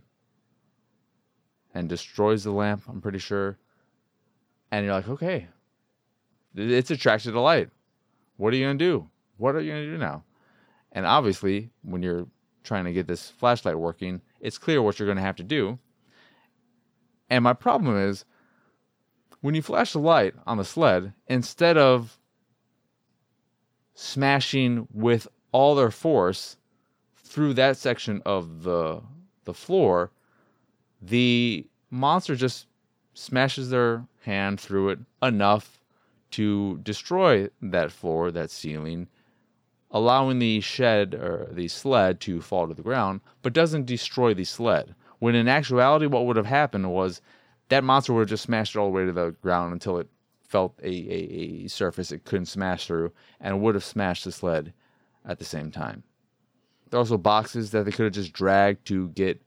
and 1.74 1.88
destroys 1.88 2.44
the 2.44 2.52
lamp, 2.52 2.82
I'm 2.88 3.00
pretty 3.00 3.18
sure. 3.18 3.58
And 4.70 4.84
you're 4.84 4.94
like, 4.94 5.08
okay, 5.08 5.48
it's 6.54 6.90
attracted 6.90 7.32
to 7.32 7.40
light. 7.40 7.70
What 8.36 8.52
are 8.52 8.56
you 8.56 8.66
going 8.66 8.78
to 8.78 8.84
do? 8.84 9.08
What 9.36 9.54
are 9.54 9.60
you 9.60 9.72
going 9.72 9.84
to 9.84 9.92
do 9.92 9.98
now? 9.98 10.24
And 10.92 11.06
obviously, 11.06 11.70
when 11.82 12.02
you're 12.02 12.26
trying 12.64 12.84
to 12.84 12.92
get 12.92 13.06
this 13.06 13.30
flashlight 13.30 13.78
working, 13.78 14.20
it's 14.40 14.58
clear 14.58 14.82
what 14.82 14.98
you're 14.98 15.06
going 15.06 15.16
to 15.16 15.22
have 15.22 15.36
to 15.36 15.42
do. 15.42 15.78
And 17.30 17.44
my 17.44 17.52
problem 17.52 17.96
is 17.96 18.24
when 19.40 19.54
you 19.54 19.62
flash 19.62 19.92
the 19.92 19.98
light 19.98 20.34
on 20.46 20.58
the 20.58 20.64
sled, 20.64 21.12
instead 21.28 21.76
of 21.76 22.18
smashing 24.00 24.86
with 24.92 25.26
all 25.50 25.74
their 25.74 25.90
force 25.90 26.56
through 27.16 27.52
that 27.52 27.76
section 27.76 28.22
of 28.24 28.62
the 28.62 29.02
the 29.44 29.52
floor, 29.52 30.12
the 31.02 31.66
monster 31.90 32.36
just 32.36 32.68
smashes 33.12 33.70
their 33.70 34.04
hand 34.22 34.60
through 34.60 34.90
it 34.90 35.00
enough 35.20 35.80
to 36.30 36.78
destroy 36.84 37.48
that 37.60 37.90
floor, 37.90 38.30
that 38.30 38.52
ceiling, 38.52 39.08
allowing 39.90 40.38
the 40.38 40.60
shed 40.60 41.14
or 41.14 41.48
the 41.50 41.66
sled 41.66 42.20
to 42.20 42.40
fall 42.40 42.68
to 42.68 42.74
the 42.74 42.82
ground, 42.82 43.20
but 43.42 43.52
doesn't 43.52 43.86
destroy 43.86 44.32
the 44.32 44.44
sled. 44.44 44.94
When 45.18 45.34
in 45.34 45.48
actuality, 45.48 46.06
what 46.06 46.24
would 46.26 46.36
have 46.36 46.46
happened 46.46 46.92
was 46.92 47.20
that 47.68 47.82
monster 47.82 48.12
would 48.12 48.20
have 48.20 48.28
just 48.28 48.44
smashed 48.44 48.76
it 48.76 48.78
all 48.78 48.86
the 48.86 48.92
way 48.92 49.06
to 49.06 49.12
the 49.12 49.30
ground 49.42 49.72
until 49.72 49.98
it 49.98 50.08
felt 50.48 50.78
a, 50.82 50.88
a, 50.88 51.64
a 51.64 51.68
surface 51.68 52.10
it 52.10 52.24
couldn't 52.24 52.46
smash 52.46 52.86
through 52.86 53.12
and 53.40 53.60
would 53.60 53.74
have 53.74 53.84
smashed 53.84 54.24
the 54.24 54.32
sled 54.32 54.72
at 55.24 55.38
the 55.38 55.44
same 55.44 55.70
time. 55.70 56.02
There 56.88 56.98
are 56.98 57.02
also 57.02 57.18
boxes 57.18 57.70
that 57.70 57.84
they 57.84 57.90
could 57.90 58.04
have 58.04 58.14
just 58.14 58.32
dragged 58.32 58.86
to 58.86 59.08
get 59.10 59.40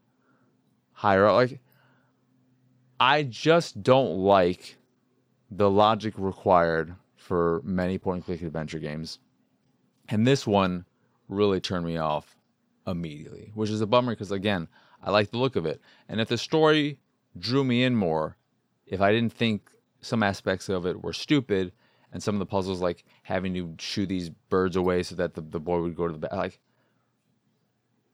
higher 0.93 1.25
up. 1.25 1.35
Like, 1.35 1.59
I 2.99 3.23
just 3.23 3.81
don't 3.81 4.19
like 4.19 4.77
the 5.49 5.69
logic 5.69 6.13
required 6.17 6.95
for 7.15 7.61
many 7.63 7.97
point 7.97 8.17
and 8.17 8.25
click 8.25 8.41
adventure 8.43 8.79
games. 8.79 9.17
And 10.09 10.27
this 10.27 10.45
one 10.45 10.85
really 11.27 11.59
turned 11.59 11.85
me 11.85 11.97
off 11.97 12.37
immediately, 12.85 13.51
which 13.55 13.71
is 13.71 13.81
a 13.81 13.87
bummer 13.87 14.11
because, 14.11 14.31
again, 14.31 14.67
I 15.01 15.09
like 15.09 15.31
the 15.31 15.37
look 15.37 15.55
of 15.55 15.65
it. 15.65 15.81
And 16.07 16.21
if 16.21 16.27
the 16.27 16.37
story 16.37 16.99
drew 17.39 17.63
me 17.63 17.83
in 17.83 17.95
more, 17.95 18.37
if 18.85 19.01
I 19.01 19.11
didn't 19.11 19.33
think 19.33 19.71
some 20.01 20.23
aspects 20.23 20.69
of 20.69 20.85
it 20.85 21.01
were 21.01 21.13
stupid 21.13 21.71
and 22.11 22.21
some 22.21 22.35
of 22.35 22.39
the 22.39 22.45
puzzles, 22.45 22.81
like 22.81 23.05
having 23.23 23.53
to 23.53 23.75
shoo 23.79 24.05
these 24.05 24.29
birds 24.29 24.75
away 24.75 25.03
so 25.03 25.15
that 25.15 25.33
the, 25.33 25.41
the 25.41 25.59
boy 25.59 25.81
would 25.81 25.95
go 25.95 26.07
to 26.07 26.13
the 26.13 26.19
back, 26.19 26.33
like, 26.33 26.59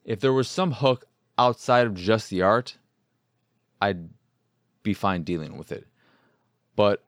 if 0.06 0.20
there 0.20 0.34
was 0.34 0.48
some 0.48 0.72
hook 0.72 1.06
outside 1.38 1.88
of 1.88 1.96
just 1.96 2.30
the 2.30 2.42
art, 2.42 2.78
I'd 3.82 4.10
be 4.84 4.94
fine 4.94 5.24
dealing 5.24 5.58
with 5.58 5.72
it. 5.72 5.88
But 6.76 7.04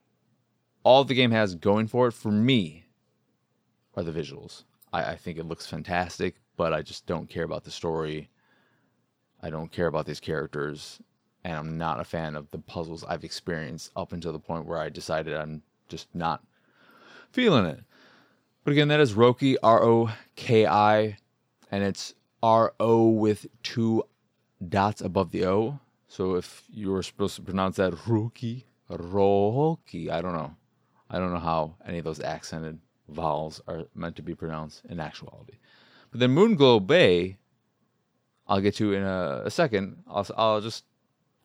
all 0.84 1.04
the 1.04 1.14
game 1.14 1.32
has 1.32 1.56
going 1.56 1.88
for 1.88 2.08
it 2.08 2.14
for 2.14 2.32
me 2.32 2.86
are 3.96 4.04
the 4.04 4.12
visuals. 4.12 4.64
I, 4.92 5.12
I 5.12 5.16
think 5.16 5.38
it 5.38 5.46
looks 5.46 5.68
fantastic, 5.68 6.36
but 6.58 6.74
I 6.74 6.82
just 6.82 7.06
don't 7.06 7.30
care 7.30 7.44
about 7.44 7.64
the 7.64 7.72
story. 7.72 8.30
I 9.42 9.50
don't 9.50 9.72
care 9.72 9.88
about 9.88 10.06
these 10.06 10.20
characters, 10.20 11.00
and 11.44 11.56
I'm 11.56 11.78
not 11.78 12.00
a 12.00 12.04
fan 12.04 12.36
of 12.36 12.50
the 12.52 12.60
puzzles 12.60 13.04
I've 13.04 13.24
experienced 13.24 13.92
up 13.96 14.14
until 14.14 14.34
the 14.34 14.40
point 14.40 14.66
where 14.66 14.80
I 14.80 14.90
decided 14.90 15.36
I'm 15.36 15.62
just 15.88 16.08
not 16.14 16.44
feeling 17.32 17.66
it. 17.66 17.80
But 18.64 18.72
again, 18.72 18.90
that 18.90 19.00
is 19.00 19.14
Roki, 19.14 19.56
R 19.64 19.84
O 19.84 20.12
K 20.36 20.66
I, 20.66 21.18
and 21.72 21.84
it's 21.84 22.14
R 22.44 22.74
O 22.80 23.10
with 23.10 23.48
two 23.64 24.04
dots 24.68 25.02
above 25.02 25.32
the 25.32 25.46
O. 25.46 25.80
So 26.08 26.36
if 26.36 26.64
you 26.70 26.92
were 26.92 27.04
supposed 27.04 27.36
to 27.36 27.42
pronounce 27.42 27.78
that 27.78 27.94
Roki, 27.94 28.64
Roki, 28.90 30.10
I 30.10 30.22
don't 30.22 30.34
know. 30.34 30.56
I 31.10 31.20
don't 31.20 31.34
know 31.34 31.40
how 31.40 31.76
any 31.86 32.00
of 32.00 32.06
those 32.06 32.20
accented 32.20 32.80
vowels 33.08 33.62
are 33.68 33.86
meant 33.96 34.16
to 34.18 34.22
be 34.22 34.36
pronounced 34.36 34.86
in 34.86 35.00
actuality. 35.00 35.58
But 36.12 36.20
then 36.20 36.32
Moon 36.32 36.58
Moonglow 36.58 36.86
Bay, 36.86 37.38
I'll 38.48 38.62
get 38.62 38.76
to 38.76 38.94
in 38.94 39.04
a, 39.04 39.44
a 39.46 39.52
second. 39.52 40.04
I'll, 40.08 40.28
I'll 40.36 40.62
just 40.62 40.86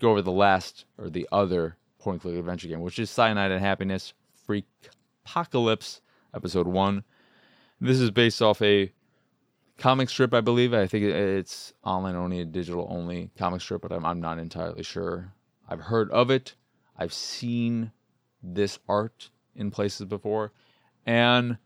go 0.00 0.10
over 0.10 0.22
the 0.22 0.32
last 0.32 0.84
or 0.98 1.10
the 1.10 1.28
other 1.32 1.76
point 1.98 2.22
click 2.22 2.36
adventure 2.36 2.68
game, 2.68 2.80
which 2.80 2.98
is 2.98 3.10
Cyanide 3.10 3.50
and 3.50 3.60
Happiness 3.60 4.12
Freak 4.46 4.66
Apocalypse, 5.24 6.00
Episode 6.34 6.66
1. 6.66 7.04
This 7.80 8.00
is 8.00 8.10
based 8.10 8.42
off 8.42 8.60
a 8.62 8.92
comic 9.78 10.08
strip, 10.08 10.34
I 10.34 10.40
believe. 10.40 10.74
I 10.74 10.86
think 10.86 11.04
it's 11.04 11.72
online 11.82 12.16
only, 12.16 12.40
a 12.40 12.44
digital 12.44 12.86
only 12.90 13.30
comic 13.36 13.60
strip, 13.60 13.82
but 13.82 13.92
I'm, 13.92 14.04
I'm 14.04 14.20
not 14.20 14.38
entirely 14.38 14.82
sure. 14.82 15.32
I've 15.68 15.80
heard 15.80 16.10
of 16.10 16.30
it. 16.30 16.54
I've 16.96 17.12
seen 17.12 17.92
this 18.42 18.78
art 18.88 19.30
in 19.54 19.70
places 19.70 20.06
before. 20.06 20.52
And 21.06 21.58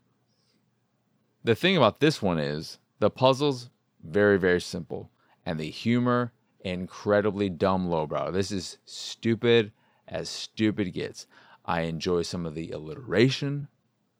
the 1.43 1.55
thing 1.55 1.77
about 1.77 1.99
this 1.99 2.21
one 2.21 2.39
is 2.39 2.79
the 2.99 3.09
puzzles 3.09 3.69
very 4.03 4.37
very 4.37 4.61
simple 4.61 5.09
and 5.45 5.59
the 5.59 5.69
humor 5.69 6.31
incredibly 6.61 7.49
dumb 7.49 7.89
lowbrow. 7.89 8.31
This 8.31 8.51
is 8.51 8.77
stupid 8.85 9.71
as 10.07 10.29
stupid 10.29 10.93
gets. 10.93 11.27
I 11.65 11.81
enjoy 11.81 12.23
some 12.23 12.45
of 12.45 12.55
the 12.55 12.71
alliteration 12.71 13.67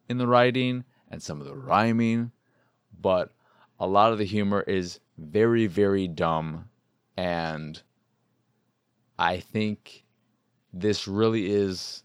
in 0.08 0.18
the 0.18 0.26
writing 0.26 0.84
and 1.10 1.22
some 1.22 1.40
of 1.40 1.46
the 1.46 1.56
rhyming, 1.56 2.32
but 2.98 3.32
a 3.78 3.86
lot 3.86 4.12
of 4.12 4.18
the 4.18 4.24
humor 4.24 4.60
is 4.60 5.00
very 5.18 5.66
very 5.66 6.08
dumb 6.08 6.70
and 7.16 7.82
I 9.18 9.38
think 9.38 10.06
this 10.72 11.06
really 11.06 11.50
is 11.50 12.02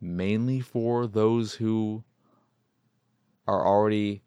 mainly 0.00 0.60
for 0.60 1.06
those 1.06 1.52
who 1.52 2.02
are 3.46 3.66
already 3.66 4.22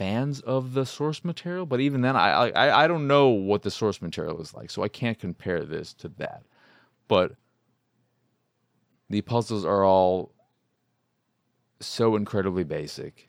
fans 0.00 0.40
of 0.40 0.72
the 0.72 0.86
source 0.86 1.22
material. 1.26 1.66
But 1.66 1.80
even 1.80 2.00
then, 2.00 2.16
I, 2.16 2.48
I 2.48 2.84
I 2.84 2.86
don't 2.86 3.06
know 3.06 3.28
what 3.28 3.60
the 3.60 3.70
source 3.70 4.00
material 4.00 4.40
is 4.40 4.54
like, 4.54 4.70
so 4.70 4.82
I 4.82 4.88
can't 4.88 5.18
compare 5.18 5.62
this 5.62 5.92
to 5.94 6.08
that. 6.16 6.42
But 7.06 7.32
the 9.10 9.20
puzzles 9.20 9.66
are 9.66 9.84
all 9.84 10.32
so 11.80 12.16
incredibly 12.16 12.64
basic, 12.64 13.28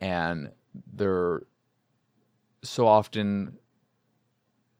and 0.00 0.50
they're 0.94 1.42
so 2.62 2.86
often 2.86 3.58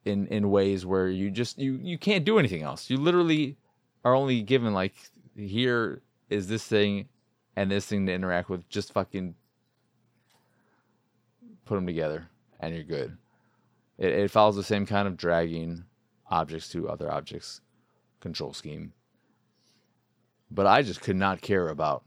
in 0.06 0.26
in 0.28 0.50
ways 0.50 0.86
where 0.86 1.10
you 1.10 1.30
just 1.30 1.58
you 1.58 1.78
you 1.82 1.98
can't 1.98 2.24
do 2.24 2.38
anything 2.38 2.62
else. 2.62 2.88
You 2.88 2.96
literally 2.96 3.58
are 4.06 4.14
only 4.14 4.40
given 4.40 4.72
like 4.72 4.94
here 5.36 6.00
is 6.30 6.48
this 6.48 6.64
thing 6.64 7.10
and 7.56 7.70
this 7.70 7.84
thing 7.84 8.06
to 8.06 8.12
interact 8.14 8.48
with. 8.48 8.66
Just 8.70 8.94
fucking 8.94 9.34
put 11.70 11.76
them 11.76 11.86
together, 11.86 12.28
and 12.58 12.74
you're 12.74 12.82
good. 12.82 13.16
It, 13.96 14.10
it 14.10 14.30
follows 14.32 14.56
the 14.56 14.64
same 14.64 14.86
kind 14.86 15.06
of 15.06 15.16
dragging 15.16 15.84
objects 16.28 16.68
to 16.70 16.88
other 16.88 17.08
objects 17.08 17.60
control 18.18 18.52
scheme. 18.52 18.92
But 20.50 20.66
I 20.66 20.82
just 20.82 21.00
could 21.00 21.14
not 21.14 21.42
care 21.42 21.68
about 21.68 22.02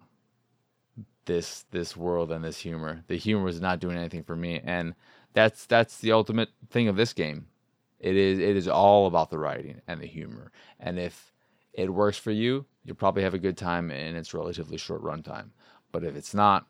this 1.24 1.64
this 1.72 1.96
world 1.96 2.30
and 2.30 2.44
this 2.44 2.58
humor. 2.58 3.06
The 3.08 3.16
humor 3.16 3.48
is 3.48 3.62
not 3.62 3.80
doing 3.80 3.96
anything 3.98 4.24
for 4.24 4.36
me, 4.36 4.60
and 4.66 4.96
that's 5.32 5.66
that's 5.66 6.00
the 6.00 6.12
ultimate 6.12 6.50
thing 6.70 6.90
of 6.90 6.98
this 6.98 7.14
game. 7.14 7.48
It 8.02 8.18
is 8.18 8.40
it 8.40 8.58
is 8.58 8.68
all 8.68 9.08
about 9.08 9.30
the 9.30 9.40
writing 9.40 9.80
and 9.88 10.02
the 10.02 10.08
humor. 10.08 10.52
And 10.78 11.00
if 11.00 11.32
it 11.72 11.90
works 11.90 12.18
for 12.18 12.32
you, 12.32 12.66
you'll 12.84 12.98
probably 12.98 13.24
have 13.24 13.34
a 13.34 13.40
good 13.40 13.56
time 13.56 13.92
in 13.92 14.18
its 14.18 14.34
relatively 14.34 14.78
short 14.78 15.02
runtime. 15.02 15.52
But 15.94 16.04
if 16.04 16.18
it's 16.18 16.34
not, 16.34 16.68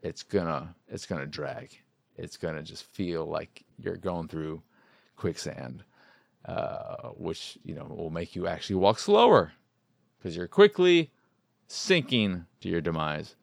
it's 0.00 0.22
gonna 0.22 0.76
it's 0.86 1.06
gonna 1.06 1.26
drag. 1.26 1.76
It's 2.16 2.36
gonna 2.36 2.62
just 2.62 2.84
feel 2.84 3.26
like 3.26 3.64
you're 3.78 3.96
going 3.96 4.28
through 4.28 4.62
quicksand, 5.16 5.84
uh, 6.44 7.08
which 7.16 7.58
you 7.64 7.74
know 7.74 7.84
will 7.84 8.10
make 8.10 8.36
you 8.36 8.46
actually 8.46 8.76
walk 8.76 8.98
slower 8.98 9.52
because 10.18 10.36
you're 10.36 10.48
quickly 10.48 11.10
sinking 11.66 12.46
to 12.60 12.68
your 12.68 12.80
demise. 12.80 13.36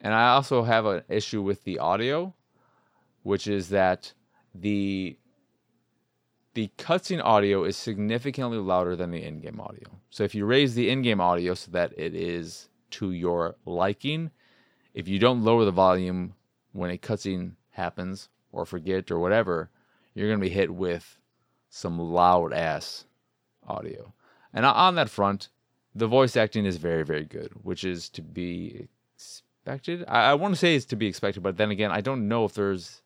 And 0.00 0.14
I 0.14 0.30
also 0.30 0.62
have 0.62 0.86
an 0.86 1.02
issue 1.08 1.42
with 1.42 1.64
the 1.64 1.78
audio, 1.78 2.34
which 3.22 3.46
is 3.46 3.68
that 3.70 4.12
the 4.54 5.16
the 6.54 6.70
cutscene 6.76 7.22
audio 7.22 7.64
is 7.64 7.76
significantly 7.76 8.58
louder 8.58 8.96
than 8.96 9.10
the 9.12 9.22
in-game 9.22 9.60
audio. 9.60 9.88
So 10.10 10.24
if 10.24 10.34
you 10.34 10.44
raise 10.44 10.74
the 10.74 10.90
in-game 10.90 11.20
audio 11.20 11.54
so 11.54 11.70
that 11.70 11.92
it 11.96 12.14
is 12.14 12.68
to 12.90 13.12
your 13.12 13.56
liking, 13.64 14.30
if 14.92 15.06
you 15.06 15.20
don't 15.20 15.44
lower 15.44 15.64
the 15.64 15.70
volume 15.70 16.34
when 16.72 16.90
a 16.90 16.98
cutscene 16.98 17.52
happens 17.70 18.28
or 18.52 18.64
forget 18.64 19.10
or 19.10 19.18
whatever, 19.18 19.70
you're 20.14 20.28
going 20.28 20.40
to 20.40 20.46
be 20.46 20.54
hit 20.54 20.72
with 20.72 21.18
some 21.70 21.98
loud 21.98 22.52
ass 22.52 23.04
audio. 23.66 24.12
And 24.52 24.64
on 24.64 24.94
that 24.96 25.10
front, 25.10 25.48
the 25.94 26.06
voice 26.06 26.36
acting 26.36 26.64
is 26.64 26.76
very, 26.76 27.04
very 27.04 27.24
good, 27.24 27.52
which 27.62 27.84
is 27.84 28.08
to 28.10 28.22
be 28.22 28.88
expected. 29.14 30.04
I, 30.08 30.30
I 30.30 30.34
want 30.34 30.54
to 30.54 30.58
say 30.58 30.74
it's 30.74 30.86
to 30.86 30.96
be 30.96 31.06
expected, 31.06 31.42
but 31.42 31.56
then 31.56 31.70
again, 31.70 31.90
I 31.90 32.00
don't 32.00 32.28
know 32.28 32.44
if 32.44 32.54
there's 32.54 33.02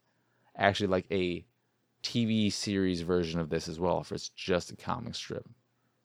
actually 0.57 0.89
like 0.89 1.07
a 1.11 1.45
TV 2.03 2.53
series 2.53 3.01
version 3.03 3.41
of 3.41 3.49
this 3.49 3.69
as 3.69 3.79
well, 3.81 4.01
if 4.01 4.13
it's 4.13 4.29
just 4.29 4.71
a 4.71 4.77
comic 4.77 5.15
strip. 5.15 5.49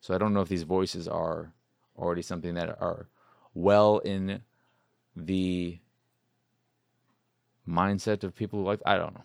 So 0.00 0.14
I 0.14 0.18
don't 0.18 0.32
know 0.32 0.40
if 0.40 0.48
these 0.48 0.62
voices 0.62 1.08
are 1.08 1.52
already 1.96 2.22
something 2.22 2.54
that 2.54 2.80
are 2.80 3.08
well 3.54 3.98
in 3.98 4.40
the 5.16 5.78
mindset 7.68 8.24
of 8.24 8.34
people 8.34 8.60
who 8.60 8.66
like 8.66 8.80
I 8.86 8.96
don't 8.96 9.14
know. 9.14 9.24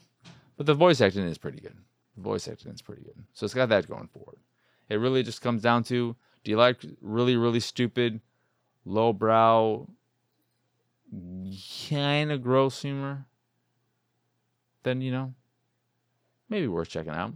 But 0.58 0.66
the 0.66 0.74
voice 0.74 1.02
acting 1.02 1.28
is 1.28 1.38
pretty 1.38 1.60
good. 1.60 1.78
The 2.16 2.22
voice 2.22 2.48
acting 2.48 2.72
is 2.72 2.82
pretty 2.82 3.04
good. 3.04 3.24
So 3.34 3.46
it's 3.46 3.54
got 3.54 3.70
that 3.70 3.88
going 3.88 4.08
for 4.08 4.34
it. 4.34 4.94
It 4.94 4.98
really 4.98 5.24
just 5.24 5.42
comes 5.42 5.62
down 5.62 5.84
to 5.86 6.16
do 6.44 6.52
you 6.52 6.58
like 6.58 6.80
really, 7.02 7.38
really 7.38 7.60
stupid, 7.60 8.20
lowbrow, 8.86 9.88
kind 11.90 12.32
of 12.32 12.44
gross 12.44 12.82
humor? 12.82 13.26
Then, 14.84 15.02
you 15.02 15.12
know, 15.12 15.34
maybe 16.50 16.68
worth 16.68 16.90
checking 16.90 17.14
out. 17.14 17.34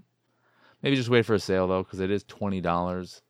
Maybe 0.84 0.98
just 0.98 1.10
wait 1.10 1.26
for 1.26 1.36
a 1.36 1.40
sale 1.40 1.68
though, 1.68 1.84
because 1.84 2.02
it 2.02 2.12
is 2.12 2.24
twenty 2.24 2.62
dollars. 2.62 3.22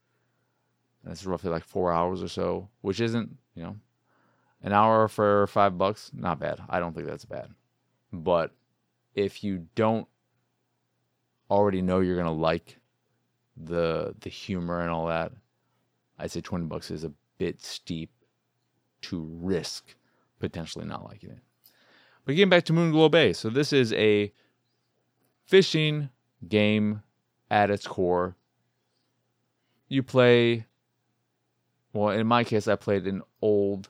And 1.03 1.13
it's 1.13 1.25
roughly 1.25 1.51
like 1.51 1.63
four 1.63 1.93
hours 1.93 2.21
or 2.21 2.27
so, 2.27 2.69
which 2.81 2.99
isn't, 2.99 3.37
you 3.55 3.63
know, 3.63 3.75
an 4.63 4.73
hour 4.73 5.07
for 5.07 5.47
five 5.47 5.77
bucks. 5.77 6.11
Not 6.13 6.39
bad. 6.39 6.59
I 6.67 6.79
don't 6.79 6.93
think 6.93 7.07
that's 7.07 7.23
bad. 7.23 7.49
But 8.23 8.51
if 9.15 9.43
you 9.43 9.67
don't 9.75 10.07
already 11.49 11.81
know 11.81 12.01
you're 12.01 12.17
gonna 12.17 12.31
like 12.31 12.77
the 13.55 14.15
the 14.19 14.29
humor 14.29 14.81
and 14.81 14.91
all 14.91 15.07
that, 15.07 15.31
I'd 16.19 16.31
say 16.31 16.41
20 16.41 16.65
bucks 16.65 16.91
is 16.91 17.03
a 17.03 17.11
bit 17.37 17.63
steep 17.63 18.11
to 19.01 19.27
risk 19.41 19.95
potentially 20.39 20.85
not 20.85 21.05
liking 21.05 21.31
it. 21.31 21.39
But 22.25 22.35
getting 22.35 22.49
back 22.49 22.65
to 22.65 22.73
Moonglow 22.73 23.09
Bay, 23.09 23.33
so 23.33 23.49
this 23.49 23.71
is 23.71 23.93
a 23.93 24.33
fishing 25.45 26.09
game 26.47 27.01
at 27.49 27.69
its 27.69 27.87
core. 27.87 28.35
You 29.87 30.03
play, 30.03 30.65
well, 31.93 32.09
in 32.09 32.27
my 32.27 32.43
case, 32.43 32.67
I 32.67 32.75
played 32.75 33.07
an 33.07 33.21
old, 33.41 33.89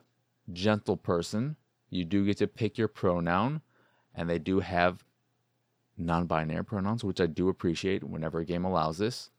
gentle 0.53 0.97
person. 0.97 1.55
You 1.89 2.05
do 2.05 2.25
get 2.25 2.37
to 2.37 2.47
pick 2.47 2.77
your 2.77 2.87
pronoun, 2.87 3.61
and 4.17 4.29
they 4.29 4.39
do 4.39 4.59
have 4.59 5.05
non 5.97 6.25
binary 6.25 6.65
pronouns, 6.65 7.03
which 7.03 7.21
I 7.21 7.27
do 7.27 7.47
appreciate 7.47 8.03
whenever 8.03 8.39
a 8.39 8.45
game 8.45 8.65
allows 8.65 8.97
this. 8.97 9.29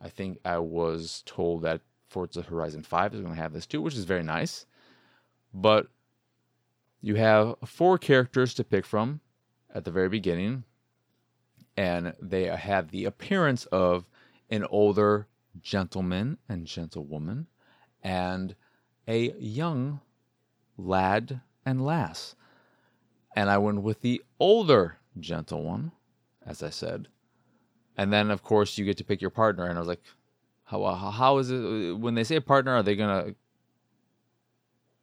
I 0.00 0.08
think 0.08 0.38
I 0.44 0.58
was 0.58 1.22
told 1.26 1.62
that 1.62 1.82
Forza 2.08 2.42
Horizon 2.42 2.82
5 2.82 3.14
is 3.14 3.20
going 3.20 3.34
to 3.34 3.40
have 3.40 3.52
this 3.52 3.66
too, 3.66 3.82
which 3.82 3.96
is 3.96 4.04
very 4.04 4.22
nice. 4.22 4.66
But 5.52 5.88
you 7.00 7.16
have 7.16 7.56
four 7.66 7.98
characters 7.98 8.54
to 8.54 8.64
pick 8.64 8.86
from 8.86 9.20
at 9.74 9.84
the 9.84 9.90
very 9.90 10.08
beginning, 10.08 10.64
and 11.76 12.14
they 12.20 12.44
have 12.44 12.90
the 12.90 13.04
appearance 13.04 13.66
of 13.66 14.06
an 14.50 14.64
older 14.70 15.26
gentleman 15.60 16.38
and 16.48 16.66
gentlewoman 16.66 17.46
and 18.02 18.54
a 19.08 19.32
young 19.38 20.00
lad 20.76 21.40
and 21.64 21.84
lass. 21.84 22.34
And 23.34 23.50
I 23.50 23.58
went 23.58 23.82
with 23.82 24.02
the 24.02 24.22
older 24.38 24.98
gentle 25.18 25.62
one, 25.62 25.92
as 26.44 26.62
I 26.62 26.70
said. 26.70 27.08
And 27.96 28.12
then, 28.12 28.30
of 28.30 28.42
course, 28.42 28.78
you 28.78 28.84
get 28.84 28.96
to 28.98 29.04
pick 29.04 29.20
your 29.20 29.30
partner. 29.30 29.66
And 29.66 29.76
I 29.76 29.80
was 29.80 29.88
like, 29.88 30.02
how, 30.64 30.84
uh, 30.84 31.10
how 31.10 31.38
is 31.38 31.50
it? 31.50 31.58
Uh, 31.58 31.96
when 31.96 32.14
they 32.14 32.24
say 32.24 32.40
partner, 32.40 32.72
are 32.72 32.82
they 32.82 32.96
going 32.96 33.26
to 33.26 33.34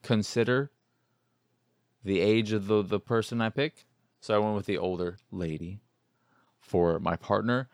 consider 0.04 0.72
the 2.04 2.20
age 2.20 2.52
of 2.52 2.68
the, 2.68 2.82
the 2.82 3.00
person 3.00 3.42
I 3.42 3.50
pick? 3.50 3.86
So 4.22 4.36
I 4.36 4.40
went 4.40 4.56
with 4.56 4.66
the 4.66 4.78
older 4.78 5.18
lady 5.32 5.82
for 6.60 7.00
my 7.00 7.16
partner. 7.16 7.70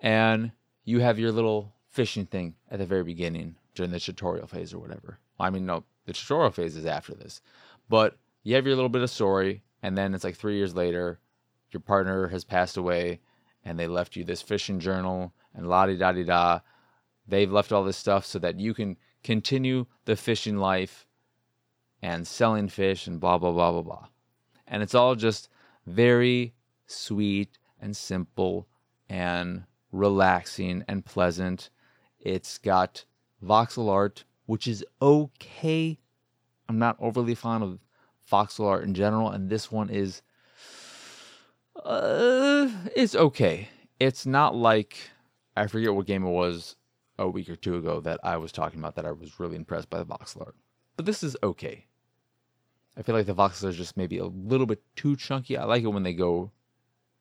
And 0.00 0.52
you 0.84 1.00
have 1.00 1.18
your 1.18 1.32
little 1.32 1.74
fishing 1.90 2.26
thing 2.26 2.54
at 2.70 2.78
the 2.78 2.86
very 2.86 3.02
beginning 3.02 3.56
during 3.74 3.90
the 3.90 4.00
tutorial 4.00 4.46
phase 4.46 4.72
or 4.72 4.78
whatever. 4.78 5.18
I 5.38 5.50
mean, 5.50 5.66
no, 5.66 5.84
the 6.06 6.12
tutorial 6.12 6.50
phase 6.50 6.76
is 6.76 6.86
after 6.86 7.14
this. 7.14 7.40
But 7.88 8.16
you 8.42 8.54
have 8.54 8.66
your 8.66 8.76
little 8.76 8.88
bit 8.88 9.02
of 9.02 9.10
story, 9.10 9.62
and 9.82 9.96
then 9.96 10.14
it's 10.14 10.24
like 10.24 10.36
three 10.36 10.56
years 10.56 10.74
later, 10.74 11.20
your 11.70 11.80
partner 11.80 12.28
has 12.28 12.44
passed 12.44 12.76
away, 12.76 13.20
and 13.64 13.78
they 13.78 13.86
left 13.86 14.16
you 14.16 14.24
this 14.24 14.42
fishing 14.42 14.80
journal, 14.80 15.32
and 15.54 15.68
la 15.68 15.86
di 15.86 15.96
da 15.96 16.12
di 16.12 16.24
da. 16.24 16.60
They've 17.26 17.52
left 17.52 17.72
all 17.72 17.84
this 17.84 17.96
stuff 17.96 18.24
so 18.24 18.38
that 18.38 18.58
you 18.58 18.74
can 18.74 18.96
continue 19.22 19.86
the 20.04 20.16
fishing 20.16 20.56
life 20.56 21.06
and 22.00 22.26
selling 22.26 22.68
fish 22.68 23.06
and 23.06 23.20
blah, 23.20 23.38
blah, 23.38 23.52
blah, 23.52 23.72
blah, 23.72 23.82
blah. 23.82 24.06
And 24.66 24.82
it's 24.82 24.94
all 24.94 25.14
just 25.14 25.48
very 25.86 26.54
sweet 26.86 27.58
and 27.80 27.96
simple 27.96 28.68
and 29.08 29.64
relaxing 29.92 30.84
and 30.88 31.04
pleasant. 31.04 31.70
It's 32.20 32.58
got 32.58 33.04
voxel 33.44 33.90
art, 33.90 34.24
which 34.46 34.66
is 34.66 34.84
okay. 35.00 35.98
I'm 36.68 36.78
not 36.78 36.96
overly 37.00 37.34
fond 37.34 37.64
of 37.64 37.78
voxel 38.30 38.66
art 38.66 38.84
in 38.84 38.94
general, 38.94 39.30
and 39.30 39.50
this 39.50 39.70
one 39.70 39.90
is 39.90 40.22
uh, 41.84 42.68
it's 42.94 43.14
okay. 43.14 43.68
It's 43.98 44.26
not 44.26 44.54
like 44.54 44.98
I 45.56 45.66
forget 45.66 45.94
what 45.94 46.06
game 46.06 46.24
it 46.24 46.30
was 46.30 46.76
a 47.18 47.28
week 47.28 47.48
or 47.48 47.56
two 47.56 47.76
ago 47.76 48.00
that 48.00 48.20
I 48.22 48.36
was 48.36 48.52
talking 48.52 48.78
about 48.78 48.94
that 48.96 49.06
I 49.06 49.12
was 49.12 49.40
really 49.40 49.56
impressed 49.56 49.90
by 49.90 49.98
the 49.98 50.06
voxel 50.06 50.46
art. 50.46 50.56
But 50.96 51.06
this 51.06 51.22
is 51.22 51.36
okay. 51.42 51.86
I 52.96 53.02
feel 53.02 53.14
like 53.14 53.26
the 53.26 53.34
voxels 53.34 53.64
are 53.64 53.72
just 53.72 53.96
maybe 53.96 54.18
a 54.18 54.26
little 54.26 54.66
bit 54.66 54.82
too 54.96 55.16
chunky. 55.16 55.56
I 55.56 55.64
like 55.64 55.84
it 55.84 55.88
when 55.88 56.02
they 56.02 56.12
go 56.12 56.50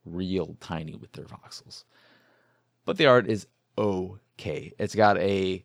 real 0.06 0.56
tiny 0.60 0.96
with 0.96 1.12
their 1.12 1.26
voxels. 1.26 1.84
But 2.86 2.98
the 2.98 3.06
art 3.06 3.28
is 3.28 3.48
okay. 3.78 4.74
It's 4.80 4.96
got 4.96 5.17
a 5.17 5.63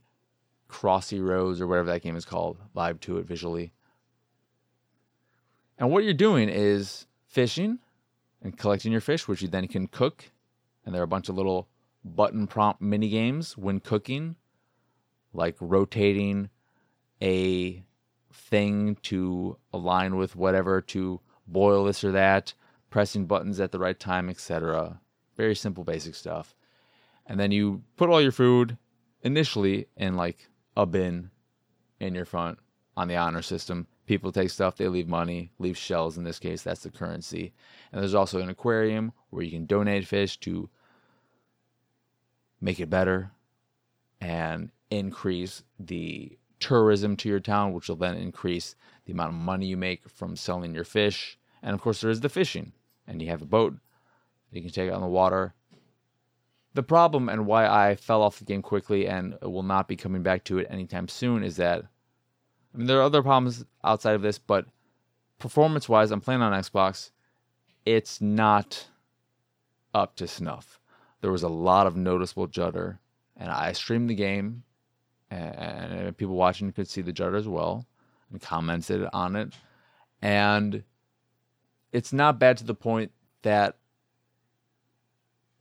Crossy 0.69 1.21
Roads 1.23 1.61
or 1.61 1.67
whatever 1.67 1.89
that 1.89 2.03
game 2.03 2.17
is 2.17 2.25
called 2.25 2.59
vibe 2.75 3.01
to 3.01 3.19
it 3.19 3.27
visually. 3.27 3.73
And 5.83 5.91
what 5.91 6.05
you're 6.05 6.15
doing 6.15 6.49
is 6.49 7.09
fishing 7.27 7.81
and 8.41 8.57
collecting 8.57 8.93
your 8.93 9.01
fish, 9.01 9.27
which 9.27 9.43
you 9.43 9.49
then 9.49 9.67
can 9.67 9.89
cook. 9.89 10.31
And 10.87 10.95
there 10.95 11.03
are 11.03 11.05
a 11.05 11.09
bunch 11.09 11.29
of 11.29 11.35
little 11.35 11.67
button 12.05 12.47
prompt 12.47 12.81
mini 12.81 13.09
games 13.09 13.59
when 13.59 13.81
cooking, 13.81 14.37
like 15.33 15.57
rotating 15.59 16.51
a 17.21 17.83
thing 18.33 18.97
to 19.03 19.57
align 19.73 20.15
with 20.15 20.37
whatever 20.37 20.81
to 20.83 21.19
boil 21.49 21.87
this 21.87 22.05
or 22.05 22.13
that, 22.13 22.55
pressing 22.89 23.27
buttons 23.27 23.59
at 23.59 23.73
the 23.73 23.81
right 23.81 23.99
time, 23.99 24.31
etc. 24.31 25.01
Very 25.37 25.57
simple, 25.57 25.83
basic 25.83 26.15
stuff. 26.15 26.55
And 27.27 27.41
then 27.41 27.51
you 27.51 27.83
put 27.97 28.09
all 28.09 28.23
your 28.23 28.31
food 28.31 28.79
initially 29.23 29.89
in 29.97 30.15
like 30.15 30.49
a 30.77 30.87
bin 30.87 31.33
in 31.99 32.15
your 32.15 32.25
front 32.25 32.61
on 32.97 33.09
the 33.09 33.17
honor 33.17 33.43
system. 33.43 33.89
People 34.13 34.31
take 34.31 34.51
stuff, 34.51 34.77
they 34.77 34.89
leave 34.89 35.09
money, 35.09 35.53
leave 35.59 35.79
shells 35.79 36.19
in 36.19 36.25
this 36.25 36.39
case, 36.39 36.61
that's 36.61 36.83
the 36.83 36.91
currency. 36.91 37.55
And 37.91 38.03
there's 38.03 38.13
also 38.15 38.41
an 38.41 38.51
aquarium 38.51 39.15
where 39.31 39.43
you 39.43 39.51
can 39.51 39.65
donate 39.65 40.07
fish 40.07 40.37
to 40.41 40.69
make 42.61 42.79
it 42.79 42.91
better 42.91 43.31
and 44.21 44.71
increase 44.91 45.63
the 45.81 46.37
tourism 46.61 47.17
to 47.17 47.31
your 47.31 47.41
town, 47.41 47.73
which 47.73 47.89
will 47.89 47.97
then 47.97 48.17
increase 48.19 48.77
the 49.07 49.15
amount 49.15 49.31
of 49.31 49.37
money 49.37 49.65
you 49.65 49.79
make 49.79 50.07
from 50.11 50.37
selling 50.37 50.75
your 50.75 50.85
fish. 50.85 51.39
And 51.63 51.73
of 51.73 51.81
course, 51.81 52.03
there 52.03 52.11
is 52.11 52.21
the 52.21 52.29
fishing, 52.29 52.73
and 53.07 53.23
you 53.23 53.31
have 53.31 53.41
a 53.41 53.47
boat 53.47 53.79
you 54.51 54.61
can 54.61 54.71
take 54.71 54.93
on 54.93 55.01
the 55.01 55.07
water. 55.07 55.55
The 56.75 56.83
problem 56.83 57.31
and 57.31 57.47
why 57.47 57.67
I 57.67 57.95
fell 57.95 58.21
off 58.21 58.39
the 58.39 58.45
game 58.45 58.61
quickly 58.61 59.09
and 59.09 59.39
will 59.41 59.63
not 59.63 59.89
be 59.89 59.97
coming 59.97 60.23
back 60.23 60.45
to 60.45 60.59
it 60.59 60.67
anytime 60.69 61.09
soon 61.09 61.43
is 61.43 61.57
that 61.57 61.87
I 62.75 62.79
mean 62.79 62.87
there 62.87 62.99
are 62.99 63.03
other 63.03 63.23
problems 63.23 63.65
outside 63.85 64.15
of 64.15 64.23
this, 64.23 64.39
but 64.39 64.67
performance 65.39 65.89
wise, 65.89 66.11
I'm 66.11 66.21
playing 66.21 66.43
on 66.43 66.53
Xbox. 66.53 67.11
It's 67.85 68.21
not 68.21 68.87
up 69.93 70.17
to 70.17 70.27
snuff. 70.27 70.81
There 71.21 71.33
was 71.33 71.43
a 71.43 71.49
lot 71.49 71.87
of 71.87 71.97
noticeable 71.97 72.47
judder, 72.47 73.01
and 73.37 73.51
I 73.51 73.73
streamed 73.73 74.11
the 74.11 74.15
game 74.15 74.65
and 75.31 76.17
people 76.17 76.35
watching 76.35 76.71
could 76.73 76.89
see 76.89 77.01
the 77.01 77.13
judder 77.13 77.37
as 77.37 77.49
well 77.49 77.87
and 78.31 78.41
commented 78.41 79.09
on 79.13 79.37
it. 79.37 79.55
And 80.21 80.85
it's 81.91 82.13
not 82.13 82.39
bad 82.39 82.59
to 82.59 82.65
the 82.65 82.75
point 82.75 83.13
that 83.43 83.77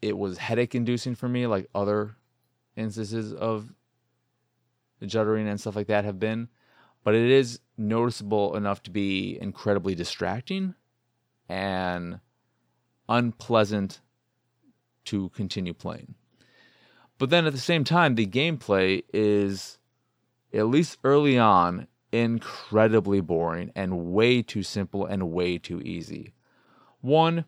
it 0.02 0.18
was 0.18 0.38
headache 0.38 0.76
inducing 0.76 1.16
for 1.16 1.30
me, 1.30 1.48
like 1.48 1.70
other 1.74 2.16
instances 2.76 3.34
of 3.34 3.74
juddering 5.02 5.48
and 5.48 5.60
stuff 5.60 5.76
like 5.76 5.88
that 5.88 6.06
have 6.06 6.20
been. 6.20 6.50
But 7.04 7.16
it 7.16 7.30
is 7.30 7.60
noticeable 7.78 8.56
enough 8.56 8.84
to 8.84 8.92
be 8.92 9.38
incredibly 9.42 9.96
distracting 9.96 10.76
and 11.50 12.20
unpleasant 13.10 14.02
to 15.06 15.30
continue 15.30 15.74
playing. 15.74 16.16
But 17.18 17.30
then 17.30 17.46
at 17.46 17.54
the 17.54 17.60
same 17.60 17.84
time, 17.84 18.16
the 18.16 18.26
gameplay 18.26 19.04
is, 19.14 19.80
at 20.54 20.68
least 20.68 20.98
early 21.04 21.38
on, 21.38 21.88
incredibly 22.12 23.22
boring 23.22 23.72
and 23.76 24.12
way 24.12 24.42
too 24.42 24.64
simple 24.64 25.06
and 25.06 25.32
way 25.32 25.58
too 25.58 25.82
easy. 25.82 26.34
One, 27.02 27.46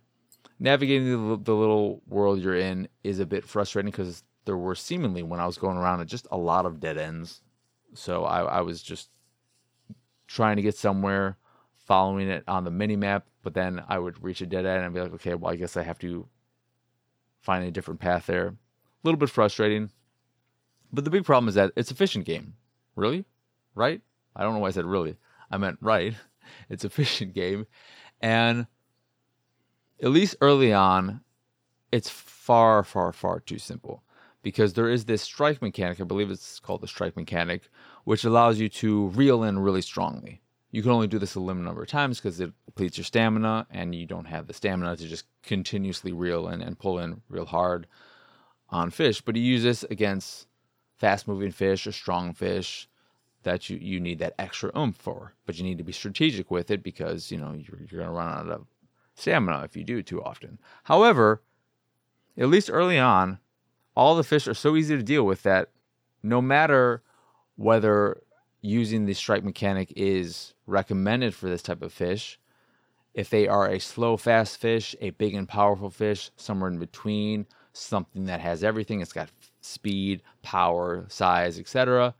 navigating 0.59 1.11
the, 1.11 1.37
the 1.37 1.55
little 1.55 2.01
world 2.07 2.39
you're 2.39 2.55
in 2.55 2.87
is 3.03 3.19
a 3.19 3.25
bit 3.25 3.45
frustrating 3.45 3.91
because 3.91 4.23
there 4.45 4.57
were 4.57 4.75
seemingly, 4.75 5.23
when 5.23 5.39
I 5.39 5.45
was 5.45 5.57
going 5.57 5.77
around 5.77 6.05
just 6.07 6.27
a 6.31 6.37
lot 6.37 6.65
of 6.65 6.79
dead 6.79 6.97
ends. 6.97 7.41
So 7.93 8.25
I, 8.25 8.41
I 8.41 8.61
was 8.61 8.81
just 8.81 9.09
trying 10.33 10.55
to 10.55 10.61
get 10.61 10.75
somewhere, 10.75 11.37
following 11.77 12.27
it 12.27 12.43
on 12.47 12.63
the 12.63 12.71
mini 12.71 12.95
map, 12.95 13.27
but 13.43 13.53
then 13.53 13.83
I 13.87 13.99
would 13.99 14.23
reach 14.23 14.41
a 14.41 14.47
dead 14.47 14.65
end 14.65 14.83
and 14.83 14.93
be 14.93 14.99
like, 14.99 15.13
okay, 15.13 15.35
well, 15.35 15.53
I 15.53 15.55
guess 15.55 15.77
I 15.77 15.83
have 15.83 15.99
to 15.99 16.27
find 17.39 17.65
a 17.65 17.71
different 17.71 17.99
path 17.99 18.25
there 18.25 18.47
A 18.47 18.53
little 19.03 19.19
bit 19.19 19.29
frustrating. 19.29 19.91
But 20.91 21.03
the 21.03 21.11
big 21.11 21.23
problem 21.23 21.49
is 21.49 21.55
that 21.55 21.71
it's 21.75 21.91
a 21.91 21.95
fishing 21.95 22.23
game. 22.23 22.55
Really? 22.95 23.25
Right? 23.75 24.01
I 24.35 24.43
don't 24.43 24.53
know 24.53 24.59
why 24.59 24.69
I 24.69 24.71
said 24.71 24.85
really. 24.85 25.17
I 25.51 25.57
meant 25.57 25.77
right. 25.81 26.15
It's 26.69 26.83
a 26.83 26.89
fishing 26.89 27.31
game. 27.31 27.67
And 28.19 28.67
at 30.01 30.09
least 30.09 30.35
early 30.41 30.73
on, 30.73 31.21
it's 31.89 32.09
far, 32.09 32.83
far, 32.83 33.13
far 33.13 33.39
too 33.39 33.57
simple 33.57 34.03
because 34.43 34.73
there 34.73 34.89
is 34.89 35.05
this 35.05 35.23
strike 35.23 35.61
mechanic. 35.61 35.99
I 35.99 36.03
believe 36.03 36.29
it's 36.29 36.59
called 36.59 36.81
the 36.81 36.87
strike 36.87 37.15
mechanic, 37.15 37.69
which 38.03 38.23
allows 38.23 38.59
you 38.59 38.69
to 38.69 39.07
reel 39.07 39.43
in 39.43 39.57
really 39.57 39.81
strongly. 39.81 40.41
You 40.69 40.81
can 40.81 40.91
only 40.91 41.07
do 41.07 41.19
this 41.19 41.35
a 41.35 41.39
limited 41.39 41.65
number 41.65 41.81
of 41.81 41.87
times 41.87 42.19
because 42.19 42.39
it 42.39 42.51
depletes 42.65 42.97
your 42.97 43.05
stamina, 43.05 43.67
and 43.71 43.95
you 43.95 44.05
don't 44.05 44.25
have 44.25 44.47
the 44.47 44.53
stamina 44.53 44.97
to 44.97 45.07
just 45.07 45.25
continuously 45.41 46.11
reel 46.11 46.47
in 46.47 46.61
and 46.61 46.77
pull 46.77 46.99
in 46.99 47.21
real 47.29 47.45
hard 47.45 47.87
on 48.69 48.89
fish, 48.89 49.21
but 49.21 49.35
you 49.35 49.43
use 49.43 49.63
this 49.63 49.83
against 49.83 50.47
fast 50.97 51.27
moving 51.27 51.51
fish 51.51 51.85
or 51.85 51.91
strong 51.91 52.33
fish 52.33 52.89
that 53.43 53.69
you, 53.69 53.77
you 53.77 53.99
need 53.99 54.19
that 54.19 54.33
extra 54.39 54.71
oomph 54.77 54.97
for. 54.97 55.33
But 55.45 55.57
you 55.57 55.63
need 55.63 55.77
to 55.77 55.83
be 55.83 55.91
strategic 55.91 56.49
with 56.49 56.71
it 56.71 56.81
because, 56.81 57.31
you 57.31 57.37
know, 57.37 57.51
you're, 57.51 57.79
you're 57.79 57.99
going 57.99 58.05
to 58.05 58.11
run 58.11 58.29
out 58.29 58.49
of 58.49 58.65
stamina 59.15 59.63
if 59.63 59.77
you 59.77 59.83
do 59.83 60.01
too 60.01 60.23
often. 60.23 60.59
However, 60.85 61.43
at 62.37 62.47
least 62.47 62.69
early 62.71 62.97
on, 62.97 63.39
all 63.95 64.15
the 64.15 64.23
fish 64.23 64.47
are 64.47 64.53
so 64.53 64.75
easy 64.75 64.95
to 64.95 65.03
deal 65.03 65.23
with 65.23 65.43
that 65.43 65.69
no 66.21 66.41
matter 66.41 67.03
whether 67.55 68.21
using 68.61 69.05
the 69.05 69.13
strike 69.13 69.43
mechanic 69.43 69.91
is 69.95 70.53
recommended 70.65 71.35
for 71.35 71.49
this 71.49 71.61
type 71.61 71.81
of 71.81 71.91
fish, 71.93 72.39
if 73.13 73.29
they 73.29 73.47
are 73.47 73.69
a 73.69 73.79
slow, 73.79 74.17
fast 74.17 74.57
fish, 74.57 74.95
a 75.01 75.11
big 75.11 75.35
and 75.35 75.47
powerful 75.47 75.89
fish, 75.89 76.31
somewhere 76.35 76.71
in 76.71 76.79
between, 76.79 77.45
something 77.73 78.25
that 78.25 78.39
has 78.39 78.63
everything, 78.63 79.01
it's 79.01 79.13
got 79.13 79.29
speed, 79.61 80.23
power, 80.41 81.05
size, 81.09 81.59
etc. 81.59 82.15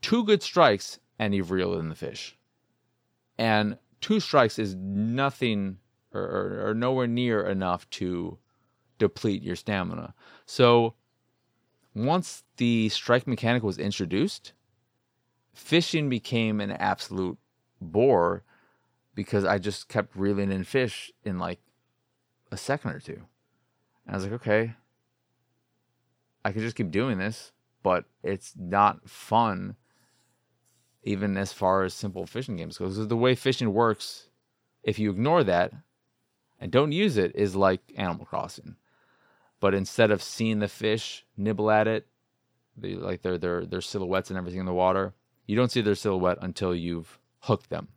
Two 0.00 0.24
good 0.24 0.42
strikes 0.42 0.98
and 1.18 1.34
you've 1.34 1.50
reeled 1.50 1.78
in 1.78 1.88
the 1.88 1.94
fish. 1.94 2.36
And 3.38 3.78
two 4.00 4.20
strikes 4.20 4.58
is 4.58 4.74
nothing 4.74 5.78
or, 6.12 6.22
or, 6.22 6.68
or 6.68 6.74
nowhere 6.74 7.06
near 7.06 7.46
enough 7.46 7.88
to 7.90 8.38
deplete 8.98 9.42
your 9.42 9.56
stamina. 9.56 10.14
So 10.46 10.94
once 11.94 12.42
the 12.56 12.88
strike 12.88 13.26
mechanic 13.26 13.62
was 13.62 13.78
introduced, 13.78 14.52
fishing 15.54 16.08
became 16.08 16.60
an 16.60 16.72
absolute 16.72 17.38
bore 17.80 18.42
because 19.14 19.44
I 19.44 19.58
just 19.58 19.88
kept 19.88 20.16
reeling 20.16 20.50
in 20.50 20.64
fish 20.64 21.12
in 21.22 21.38
like 21.38 21.60
a 22.50 22.56
second 22.56 22.92
or 22.92 23.00
two. 23.00 23.22
And 24.06 24.10
I 24.10 24.14
was 24.14 24.24
like, 24.24 24.32
okay, 24.34 24.74
I 26.44 26.52
could 26.52 26.62
just 26.62 26.76
keep 26.76 26.90
doing 26.90 27.18
this, 27.18 27.52
but 27.82 28.04
it's 28.22 28.54
not 28.56 29.08
fun, 29.08 29.76
even 31.04 31.36
as 31.36 31.52
far 31.52 31.84
as 31.84 31.94
simple 31.94 32.26
fishing 32.26 32.56
games 32.56 32.78
goes. 32.78 33.08
The 33.08 33.16
way 33.16 33.34
fishing 33.34 33.72
works, 33.72 34.28
if 34.82 34.98
you 34.98 35.10
ignore 35.10 35.44
that 35.44 35.72
and 36.60 36.70
don't 36.70 36.92
use 36.92 37.16
it, 37.16 37.34
is 37.34 37.54
like 37.54 37.80
Animal 37.96 38.26
Crossing. 38.26 38.76
But 39.64 39.72
instead 39.72 40.10
of 40.10 40.22
seeing 40.22 40.58
the 40.58 40.68
fish 40.68 41.24
nibble 41.38 41.70
at 41.70 41.88
it, 41.88 42.06
they, 42.76 42.96
like 42.96 43.22
their 43.22 43.38
their 43.38 43.64
their 43.64 43.80
silhouettes 43.80 44.28
and 44.28 44.36
everything 44.36 44.60
in 44.60 44.66
the 44.66 44.74
water, 44.74 45.14
you 45.46 45.56
don't 45.56 45.72
see 45.72 45.80
their 45.80 45.94
silhouette 45.94 46.36
until 46.42 46.74
you've 46.74 47.18
hooked 47.38 47.70
them. 47.70 47.88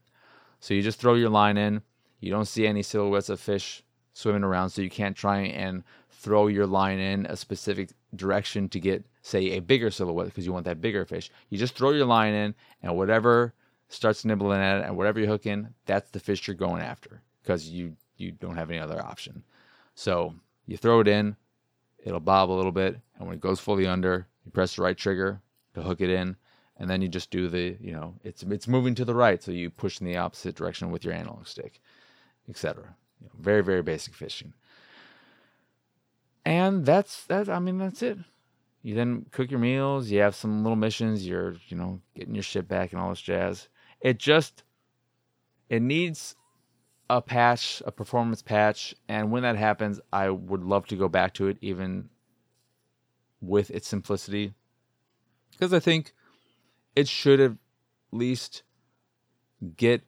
So 0.61 0.73
you 0.73 0.81
just 0.81 0.97
throw 0.97 1.15
your 1.15 1.29
line 1.29 1.57
in. 1.57 1.81
You 2.21 2.31
don't 2.31 2.45
see 2.45 2.65
any 2.65 2.83
silhouettes 2.83 3.27
of 3.27 3.41
fish 3.41 3.83
swimming 4.13 4.45
around, 4.45 4.69
so 4.69 4.81
you 4.81 4.89
can't 4.89 5.17
try 5.17 5.39
and 5.39 5.83
throw 6.09 6.47
your 6.47 6.65
line 6.65 6.99
in 6.99 7.25
a 7.25 7.35
specific 7.35 7.89
direction 8.15 8.69
to 8.69 8.79
get, 8.79 9.05
say, 9.21 9.57
a 9.57 9.59
bigger 9.59 9.91
silhouette 9.91 10.27
because 10.27 10.45
you 10.45 10.53
want 10.53 10.63
that 10.67 10.79
bigger 10.79 11.03
fish. 11.03 11.29
You 11.49 11.57
just 11.57 11.75
throw 11.75 11.91
your 11.91 12.05
line 12.05 12.33
in, 12.33 12.55
and 12.81 12.95
whatever 12.95 13.53
starts 13.89 14.23
nibbling 14.23 14.61
at 14.61 14.77
it, 14.77 14.85
and 14.85 14.95
whatever 14.95 15.19
you 15.19 15.27
hook 15.27 15.45
in, 15.45 15.73
that's 15.85 16.11
the 16.11 16.21
fish 16.21 16.47
you're 16.47 16.55
going 16.55 16.81
after 16.81 17.23
because 17.43 17.67
you 17.67 17.97
you 18.15 18.31
don't 18.31 18.55
have 18.55 18.71
any 18.71 18.79
other 18.79 19.03
option. 19.03 19.43
So 19.95 20.33
you 20.65 20.77
throw 20.77 21.01
it 21.01 21.09
in, 21.09 21.35
it'll 22.07 22.19
bob 22.19 22.49
a 22.49 22.53
little 22.53 22.71
bit, 22.71 22.99
and 23.17 23.27
when 23.27 23.35
it 23.35 23.41
goes 23.41 23.59
fully 23.59 23.85
under, 23.85 24.27
you 24.45 24.51
press 24.51 24.75
the 24.75 24.81
right 24.81 24.97
trigger 24.97 25.41
to 25.73 25.81
hook 25.81 26.01
it 26.01 26.09
in, 26.09 26.37
and 26.77 26.89
then 26.89 27.01
you 27.01 27.07
just 27.07 27.29
do 27.31 27.47
the, 27.47 27.77
you 27.79 27.91
know, 27.91 28.15
it's 28.23 28.43
it's 28.43 28.67
moving 28.67 28.95
to 28.95 29.05
the 29.05 29.15
right, 29.15 29.43
so 29.43 29.51
you 29.51 29.69
push 29.69 29.99
in 29.99 30.07
the 30.07 30.17
opposite 30.17 30.55
direction 30.55 30.91
with 30.91 31.03
your 31.03 31.13
analog 31.13 31.45
stick, 31.47 31.81
etc. 32.49 32.95
You 33.19 33.27
know, 33.27 33.33
very 33.39 33.61
very 33.61 33.81
basic 33.81 34.13
fishing. 34.13 34.53
And 36.45 36.85
that's 36.85 37.25
that. 37.25 37.49
I 37.49 37.59
mean, 37.59 37.77
that's 37.77 38.01
it. 38.01 38.19
You 38.81 38.95
then 38.95 39.25
cook 39.31 39.51
your 39.51 39.59
meals. 39.59 40.09
You 40.09 40.21
have 40.21 40.33
some 40.33 40.63
little 40.63 40.77
missions. 40.77 41.27
You're, 41.27 41.55
you 41.67 41.75
know, 41.75 41.99
getting 42.15 42.35
your 42.35 42.43
shit 42.43 42.69
back 42.69 42.93
and 42.93 43.01
all 43.01 43.09
this 43.09 43.19
jazz. 43.19 43.67
It 43.99 44.17
just, 44.17 44.63
it 45.67 45.81
needs 45.81 46.37
a 47.09 47.21
patch, 47.21 47.81
a 47.85 47.91
performance 47.91 48.41
patch, 48.41 48.93
and 49.07 49.31
when 49.31 49.43
that 49.43 49.55
happens, 49.55 49.99
I 50.11 50.29
would 50.29 50.63
love 50.63 50.87
to 50.87 50.95
go 50.95 51.07
back 51.07 51.33
to 51.35 51.47
it, 51.47 51.57
even 51.61 52.09
with 53.39 53.69
its 53.69 53.87
simplicity, 53.87 54.53
because 55.51 55.73
I 55.73 55.79
think 55.79 56.13
it 56.95 57.07
should 57.07 57.39
at 57.39 57.53
least 58.11 58.63
get 59.75 60.01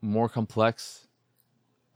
more 0.00 0.28
complex 0.28 1.08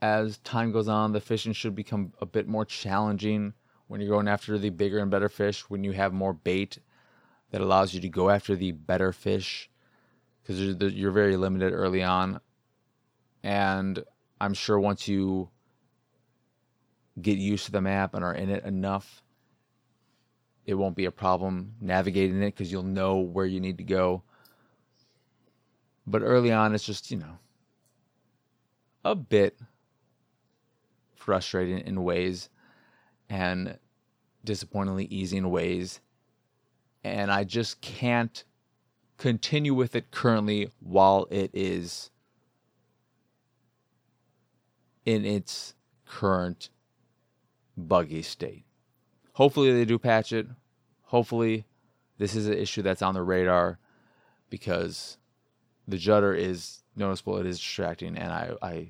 as 0.01 0.39
time 0.39 0.71
goes 0.71 0.87
on. 0.87 1.11
The 1.11 1.21
fishing 1.21 1.53
should 1.53 1.75
become 1.75 2.13
a 2.19 2.25
bit 2.25 2.47
more 2.47 2.65
challenging 2.65 3.53
when 3.87 4.01
you're 4.01 4.09
going 4.09 4.27
after 4.27 4.57
the 4.57 4.69
bigger 4.71 4.99
and 4.99 5.11
better 5.11 5.29
fish. 5.29 5.69
When 5.69 5.83
you 5.83 5.91
have 5.91 6.13
more 6.13 6.33
bait 6.33 6.79
that 7.51 7.61
allows 7.61 7.93
you 7.93 8.01
to 8.01 8.09
go 8.09 8.29
after 8.29 8.55
the 8.55 8.71
better 8.71 9.13
fish, 9.13 9.69
because 10.41 10.59
you're 10.59 11.11
very 11.11 11.37
limited 11.37 11.73
early 11.73 12.03
on, 12.03 12.41
and 13.43 14.03
I'm 14.41 14.53
sure 14.53 14.79
once 14.79 15.07
you 15.07 15.49
get 17.21 17.37
used 17.37 17.65
to 17.65 17.71
the 17.71 17.81
map 17.81 18.13
and 18.13 18.23
are 18.23 18.33
in 18.33 18.49
it 18.49 18.63
enough, 18.63 19.21
it 20.65 20.75
won't 20.75 20.95
be 20.95 21.05
a 21.05 21.11
problem 21.11 21.73
navigating 21.81 22.41
it 22.41 22.55
because 22.55 22.71
you'll 22.71 22.83
know 22.83 23.17
where 23.17 23.45
you 23.45 23.59
need 23.59 23.77
to 23.79 23.83
go. 23.83 24.23
But 26.05 26.21
early 26.21 26.51
on, 26.51 26.73
it's 26.73 26.85
just, 26.85 27.11
you 27.11 27.17
know, 27.17 27.37
a 29.03 29.15
bit 29.15 29.57
frustrating 31.15 31.79
in 31.79 32.03
ways 32.03 32.49
and 33.29 33.77
disappointingly 34.43 35.05
easy 35.05 35.37
in 35.37 35.49
ways. 35.51 35.99
And 37.03 37.31
I 37.31 37.43
just 37.43 37.81
can't 37.81 38.43
continue 39.17 39.73
with 39.73 39.95
it 39.95 40.11
currently 40.11 40.71
while 40.79 41.27
it 41.29 41.51
is 41.53 42.09
in 45.09 45.25
its 45.25 45.73
current 46.05 46.69
buggy 47.75 48.21
state. 48.21 48.63
Hopefully, 49.33 49.71
they 49.71 49.83
do 49.83 49.97
patch 49.97 50.31
it. 50.31 50.45
Hopefully, 51.05 51.65
this 52.19 52.35
is 52.35 52.45
an 52.45 52.53
issue 52.53 52.83
that's 52.83 53.01
on 53.01 53.15
the 53.15 53.23
radar 53.23 53.79
because 54.51 55.17
the 55.87 55.97
judder 55.97 56.35
is 56.35 56.83
noticeable. 56.95 57.37
It 57.37 57.47
is 57.47 57.57
distracting, 57.57 58.17
and 58.17 58.31
I, 58.31 58.51
I 58.61 58.89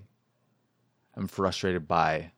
am 1.15 1.27
frustrated 1.27 1.87
by 1.87 2.33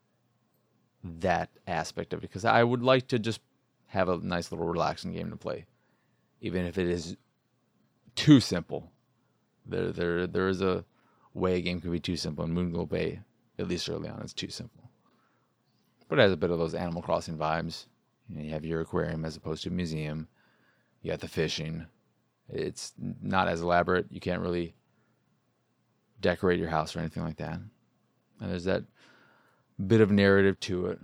that 1.04 1.50
aspect 1.66 2.14
of 2.14 2.20
it 2.20 2.28
because 2.28 2.46
I 2.46 2.64
would 2.64 2.84
like 2.84 3.08
to 3.08 3.18
just 3.18 3.42
have 3.88 4.10
a 4.10 4.18
nice 4.18 4.52
little 4.52 4.68
relaxing 4.68 5.12
game 5.12 5.32
to 5.32 5.38
play, 5.38 5.66
even 6.40 6.66
if 6.66 6.78
it 6.78 6.88
is 6.88 7.18
too 8.14 8.42
simple. 8.42 8.92
There, 9.66 9.92
there, 9.92 10.28
there 10.28 10.50
is 10.50 10.62
a 10.62 10.86
way 11.34 11.56
a 11.56 11.62
game 11.62 11.82
can 11.82 11.92
be 11.92 12.00
too 12.00 12.16
simple, 12.16 12.46
and 12.46 12.56
Moonglow 12.56 12.88
Bay 12.88 13.22
at 13.62 13.68
least 13.68 13.90
early 13.90 14.10
on, 14.10 14.20
it's 14.22 14.34
too 14.34 14.50
simple. 14.50 14.90
But 16.08 16.20
it 16.20 16.24
has 16.24 16.32
a 16.34 16.38
bit 16.38 16.52
of 16.52 16.60
those 16.60 16.74
Animal 16.74 17.02
Crossing 17.02 17.38
vibes. 17.38 17.86
You, 18.30 18.38
know, 18.38 18.44
you 18.44 18.52
have 18.52 18.66
your 18.66 18.82
aquarium 18.82 19.24
as 19.24 19.38
opposed 19.38 19.64
to 19.64 19.70
a 19.70 19.74
museum. 19.74 20.28
You 21.02 21.12
got 21.12 21.22
the 21.22 21.28
fishing. 21.28 21.86
It's 22.50 22.94
not 23.22 23.48
as 23.48 23.62
elaborate. 23.62 24.08
You 24.12 24.20
can't 24.20 24.42
really 24.42 24.76
decorate 26.20 26.60
your 26.60 26.70
house 26.70 26.96
or 26.96 27.00
anything 27.00 27.24
like 27.24 27.38
that. 27.38 27.60
And 28.40 28.52
there's 28.52 28.66
that 28.66 28.84
bit 29.88 30.02
of 30.02 30.12
narrative 30.12 30.60
to 30.62 30.88
it, 30.88 31.00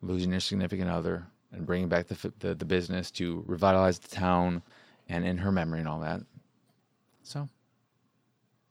losing 0.00 0.30
your 0.30 0.40
significant 0.40 0.90
other 0.90 1.26
and 1.52 1.66
bringing 1.66 1.88
back 1.88 2.08
the, 2.08 2.32
the, 2.40 2.54
the 2.54 2.64
business 2.64 3.10
to 3.12 3.44
revitalize 3.46 3.98
the 3.98 4.14
town 4.14 4.62
and 5.08 5.24
in 5.24 5.38
her 5.38 5.52
memory 5.52 5.80
and 5.80 5.88
all 5.88 6.00
that. 6.00 6.20
So 7.22 7.48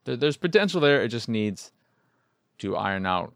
there, 0.06 0.18
there's 0.18 0.38
potential 0.38 0.82
there. 0.82 1.02
It 1.04 1.10
just 1.10 1.30
needs 1.30 1.72
to 2.62 2.76
iron 2.76 3.06
out 3.06 3.34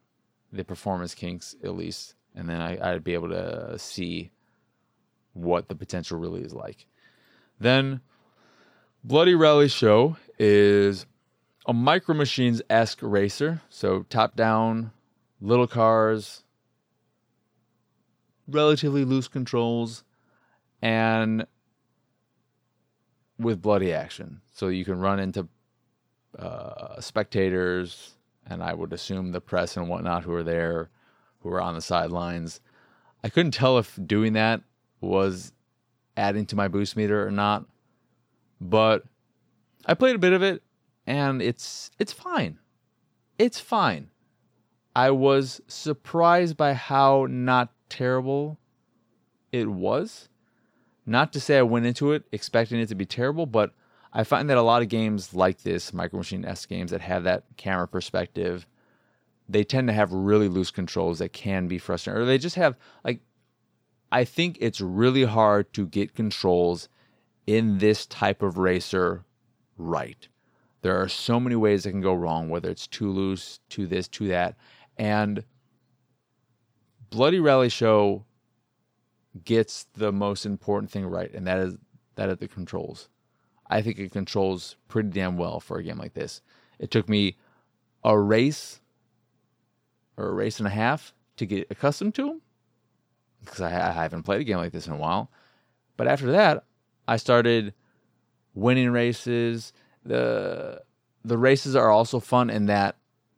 the 0.52 0.64
performance 0.64 1.14
kinks 1.14 1.56
at 1.64 1.76
least, 1.76 2.16
and 2.36 2.50
then 2.50 2.62
I, 2.62 2.94
I'd 2.94 3.04
be 3.04 3.14
able 3.14 3.30
to 3.30 3.78
see 3.78 4.32
what 5.34 5.68
the 5.68 5.76
potential 5.76 6.18
really 6.18 6.42
is 6.42 6.54
like. 6.54 6.88
Then, 7.60 8.02
Bloody 9.04 9.36
Rally 9.36 9.68
Show 9.68 10.18
is 10.40 11.06
a 11.68 11.74
Micro 11.74 12.16
Machines 12.16 12.62
esque 12.70 13.00
racer, 13.02 13.62
so 13.70 14.04
top 14.10 14.36
down, 14.36 14.92
little 15.42 15.68
cars, 15.68 16.44
relatively 18.48 19.04
loose 19.04 19.28
controls, 19.28 20.04
and 20.82 21.46
with 23.38 23.62
bloody 23.62 23.92
action. 23.92 24.42
So 24.54 24.68
you 24.68 24.86
can 24.86 25.00
run 25.00 25.20
into 25.20 25.48
uh, 26.38 27.02
spectators, 27.02 28.16
and 28.48 28.64
I 28.64 28.74
would 28.74 28.94
assume 28.94 29.32
the 29.32 29.42
press 29.42 29.78
and 29.78 29.90
whatnot 29.90 30.24
who 30.24 30.32
were 30.32 30.44
there, 30.44 30.90
who 31.40 31.50
were 31.50 31.62
on 31.62 31.76
the 31.76 31.82
sidelines. 31.82 32.60
I 33.24 33.30
couldn't 33.30 33.54
tell 33.54 33.78
if 33.78 33.98
doing 34.06 34.34
that 34.34 34.62
was 35.02 35.52
adding 36.18 36.46
to 36.48 36.56
my 36.56 36.68
boost 36.68 36.96
meter 36.96 37.26
or 37.26 37.32
not, 37.32 37.66
but 38.62 39.04
I 39.86 39.94
played 39.94 40.16
a 40.16 40.20
bit 40.20 40.34
of 40.34 40.44
it, 40.44 40.64
and 41.06 41.42
it's 41.42 41.92
it's 42.00 42.14
fine. 42.14 42.60
It's 43.38 43.60
fine. 43.60 44.10
I 44.96 45.12
was 45.12 45.62
surprised 45.68 46.56
by 46.56 46.74
how 46.74 47.28
not 47.30 47.74
terrible 47.90 48.58
it 49.52 49.68
was. 49.68 50.30
Not 51.06 51.34
to 51.34 51.40
say 51.40 51.58
I 51.58 51.64
went 51.64 51.86
into 51.86 52.14
it 52.14 52.24
expecting 52.32 52.80
it 52.80 52.88
to 52.88 52.96
be 52.96 53.06
terrible, 53.06 53.46
but 53.46 53.74
I 54.16 54.24
find 54.24 54.50
that 54.50 54.58
a 54.58 54.62
lot 54.62 54.82
of 54.82 54.88
games 54.88 55.34
like 55.34 55.64
this, 55.64 55.94
Micro 55.94 56.20
Machines 56.20 56.46
esque 56.46 56.70
games 56.70 56.92
that 56.92 57.02
have 57.02 57.24
that 57.26 57.44
camera 57.58 57.86
perspective, 57.86 58.66
they 59.50 59.66
tend 59.66 59.90
to 59.90 59.94
have 59.94 60.14
really 60.14 60.48
loose 60.48 60.72
controls 60.72 61.20
that 61.20 61.34
can 61.34 61.68
be 61.68 61.78
frustrating. 61.78 62.24
Or 62.24 62.26
they 62.26 62.38
just 62.38 62.56
have 62.56 62.78
like 63.04 63.20
I 64.12 64.24
think 64.24 64.58
it's 64.62 64.80
really 64.80 65.26
hard 65.26 65.74
to 65.74 65.86
get 65.86 66.16
controls 66.16 66.88
in 67.46 67.80
this 67.80 68.06
type 68.06 68.42
of 68.42 68.58
racer 68.58 69.26
right. 69.78 70.30
There 70.82 71.00
are 71.02 71.10
so 71.10 71.38
many 71.38 71.58
ways 71.58 71.84
that 71.84 71.92
can 71.92 72.02
go 72.02 72.14
wrong, 72.14 72.48
whether 72.48 72.70
it's 72.70 72.88
too 72.88 73.12
loose, 73.12 73.60
to 73.70 73.86
this, 73.86 74.08
to 74.10 74.30
that. 74.30 74.56
And 74.98 75.44
Bloody 77.10 77.40
Rally 77.40 77.70
Show 77.70 78.24
gets 79.44 79.88
the 79.96 80.14
most 80.14 80.46
important 80.46 80.92
thing 80.92 81.06
right, 81.06 81.34
and 81.34 81.46
that 81.46 81.60
is 81.60 81.78
that 82.16 82.30
of 82.30 82.40
the 82.40 82.48
controls. 82.48 83.10
I 83.68 83.82
think 83.82 84.00
it 84.00 84.12
controls 84.12 84.76
pretty 84.88 85.10
damn 85.10 85.38
well 85.38 85.60
for 85.60 85.78
a 85.78 85.84
game 85.84 85.98
like 85.98 86.14
this. 86.14 86.42
It 86.80 86.92
took 86.92 87.10
me 87.10 87.38
a 88.04 88.18
race 88.18 88.80
or 90.18 90.28
a 90.28 90.34
race 90.34 90.60
and 90.60 90.68
a 90.68 90.72
half 90.72 91.14
to 91.38 91.46
get 91.46 91.68
accustomed 91.70 92.16
to 92.16 92.26
them 92.26 92.42
because 93.42 93.62
I, 93.62 93.90
I 93.90 93.92
haven't 93.92 94.24
played 94.24 94.42
a 94.42 94.44
game 94.44 94.58
like 94.58 94.72
this 94.72 94.88
in 94.88 94.94
a 94.94 94.98
while. 94.98 95.30
But 95.98 96.08
after 96.08 96.32
that, 96.32 96.64
I 97.08 97.18
started 97.18 97.74
winning 98.54 98.92
races. 98.92 99.74
the 100.04 100.82
The 101.24 101.38
races 101.38 101.76
are 101.76 101.90
also 101.90 102.20
fun 102.20 102.50
in 102.50 102.68
that 102.68 102.98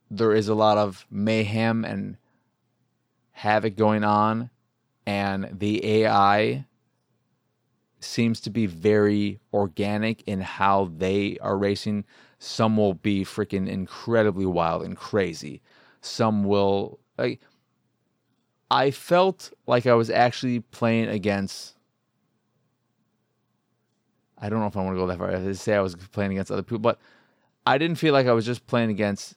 there 0.10 0.34
is 0.34 0.48
a 0.48 0.56
lot 0.56 0.78
of 0.78 1.06
mayhem 1.10 1.84
and 1.84 2.18
havoc 3.32 3.76
going 3.76 4.04
on, 4.04 4.50
and 5.06 5.50
the 5.60 6.04
AI 6.04 6.66
seems 8.08 8.39
to 8.41 8.50
be 8.50 8.65
very 8.65 9.39
organic 9.54 10.24
in 10.28 10.41
how 10.41 10.91
they 10.98 11.38
are 11.41 11.58
racing. 11.58 12.06
Some 12.39 12.78
will 12.78 12.93
be 12.93 13.24
freaking 13.24 13.67
incredibly 13.67 14.46
wild 14.46 14.84
and 14.84 14.96
crazy. 14.96 15.62
Some 16.02 16.43
will 16.43 17.00
like 17.17 17.41
I 18.70 18.91
felt 18.91 19.52
like 19.65 19.86
I 19.86 19.93
was 19.93 20.10
actually 20.10 20.60
playing 20.60 21.10
against 21.10 21.76
I 24.39 24.50
don't 24.50 24.60
know 24.60 24.67
if 24.67 24.78
I 24.78 24.84
want 24.84 24.96
to 24.96 25.00
go 25.00 25.08
that 25.08 25.17
far. 25.17 25.36
I 25.36 25.52
say 25.54 25.76
I 25.76 25.82
was 25.82 25.96
playing 25.96 26.32
against 26.32 26.52
other 26.52 26.62
people, 26.62 26.80
but 26.80 27.00
I 27.65 27.78
didn't 27.78 27.98
feel 27.98 28.13
like 28.13 28.28
I 28.28 28.34
was 28.34 28.46
just 28.46 28.67
playing 28.67 28.91
against 28.91 29.36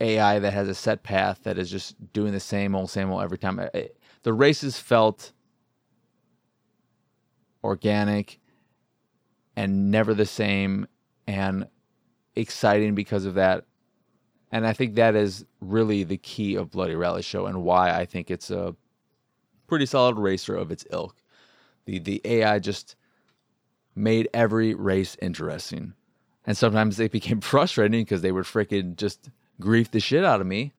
AI 0.00 0.38
that 0.38 0.52
has 0.52 0.68
a 0.68 0.74
set 0.74 1.02
path 1.02 1.40
that 1.44 1.58
is 1.58 1.70
just 1.70 2.12
doing 2.12 2.32
the 2.32 2.40
same 2.40 2.74
old, 2.74 2.90
same 2.90 3.10
old 3.10 3.22
every 3.22 3.38
time. 3.38 3.60
the 4.22 4.32
races 4.32 4.78
felt 4.78 5.32
organic 7.62 8.38
and 9.56 9.90
never 9.90 10.14
the 10.14 10.26
same 10.26 10.86
and 11.26 11.66
exciting 12.36 12.94
because 12.94 13.24
of 13.24 13.34
that. 13.34 13.64
And 14.50 14.66
I 14.66 14.72
think 14.72 14.94
that 14.94 15.14
is 15.14 15.44
really 15.60 16.04
the 16.04 16.18
key 16.18 16.56
of 16.56 16.70
Bloody 16.70 16.94
Rally 16.94 17.22
Show 17.22 17.46
and 17.46 17.62
why 17.62 17.90
I 17.90 18.04
think 18.04 18.30
it's 18.30 18.50
a 18.50 18.74
pretty 19.66 19.86
solid 19.86 20.18
racer 20.18 20.54
of 20.54 20.70
its 20.70 20.86
ilk. 20.90 21.16
The 21.86 21.98
the 21.98 22.20
AI 22.24 22.58
just 22.58 22.96
made 23.94 24.28
every 24.32 24.74
race 24.74 25.16
interesting. 25.20 25.94
And 26.46 26.56
sometimes 26.56 26.96
they 26.96 27.08
became 27.18 27.40
frustrating 27.40 28.02
because 28.02 28.22
they 28.22 28.32
would 28.32 28.44
freaking 28.44 28.96
just 28.96 29.30
grief 29.60 29.90
the 29.90 30.00
shit 30.00 30.24
out 30.24 30.40
of 30.40 30.46
me 30.46 30.72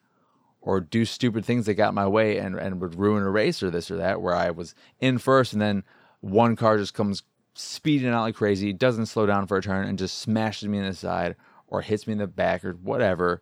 or 0.61 0.79
do 0.79 1.05
stupid 1.05 1.45
things 1.45 1.65
that 1.65 1.73
got 1.73 1.93
my 1.93 2.07
way 2.07 2.37
and, 2.37 2.55
and 2.55 2.79
would 2.79 2.95
ruin 2.95 3.23
a 3.23 3.29
race 3.29 3.61
or 3.61 3.69
this 3.69 3.91
or 3.91 3.97
that 3.97 4.21
where 4.21 4.35
I 4.35 4.51
was 4.51 4.73
in 4.99 5.17
first 5.17 5.53
and 5.53 5.61
then 5.61 5.83
one 6.23 6.55
car 6.55 6.77
just 6.77 6.93
comes 6.93 7.21
speeding 7.53 8.09
out 8.09 8.21
like 8.21 8.35
crazy, 8.35 8.71
doesn't 8.71 9.07
slow 9.07 9.25
down 9.25 9.45
for 9.45 9.57
a 9.57 9.61
turn 9.61 9.87
and 9.87 9.99
just 9.99 10.19
smashes 10.19 10.69
me 10.69 10.77
in 10.77 10.85
the 10.85 10.93
side 10.93 11.35
or 11.67 11.81
hits 11.81 12.07
me 12.07 12.13
in 12.13 12.19
the 12.19 12.27
back 12.27 12.63
or 12.63 12.71
whatever. 12.73 13.41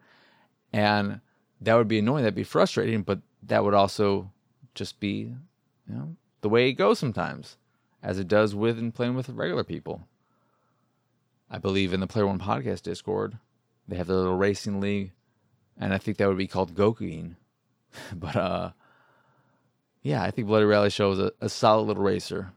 And 0.73 1.21
that 1.61 1.75
would 1.75 1.87
be 1.87 1.99
annoying. 1.99 2.23
That'd 2.23 2.33
be 2.33 2.43
frustrating, 2.43 3.03
but 3.03 3.19
that 3.43 3.63
would 3.63 3.75
also 3.75 4.31
just 4.73 4.99
be, 4.99 5.35
you 5.87 5.95
know, 5.95 6.15
the 6.41 6.49
way 6.49 6.69
it 6.69 6.73
goes 6.73 6.97
sometimes 6.97 7.57
as 8.01 8.17
it 8.17 8.27
does 8.27 8.55
with 8.55 8.79
and 8.79 8.95
playing 8.95 9.13
with 9.13 9.29
regular 9.29 9.63
people. 9.63 10.07
I 11.51 11.59
believe 11.59 11.93
in 11.93 11.99
the 11.99 12.07
Player 12.07 12.25
One 12.25 12.39
Podcast 12.39 12.81
Discord, 12.81 13.37
they 13.87 13.97
have 13.97 14.07
their 14.07 14.17
little 14.17 14.37
racing 14.37 14.79
league, 14.79 15.11
and 15.77 15.93
I 15.93 15.99
think 15.99 16.17
that 16.17 16.27
would 16.27 16.37
be 16.37 16.47
called 16.47 16.73
Gokuin. 16.73 17.35
but 18.15 18.35
uh, 18.35 18.71
yeah, 20.01 20.23
I 20.23 20.31
think 20.31 20.47
Bloody 20.47 20.65
Rally 20.65 20.89
Show 20.89 21.11
is 21.11 21.19
a, 21.19 21.31
a, 21.41 21.49
solid 21.49 21.83
little 21.83 22.03
racer, 22.03 22.53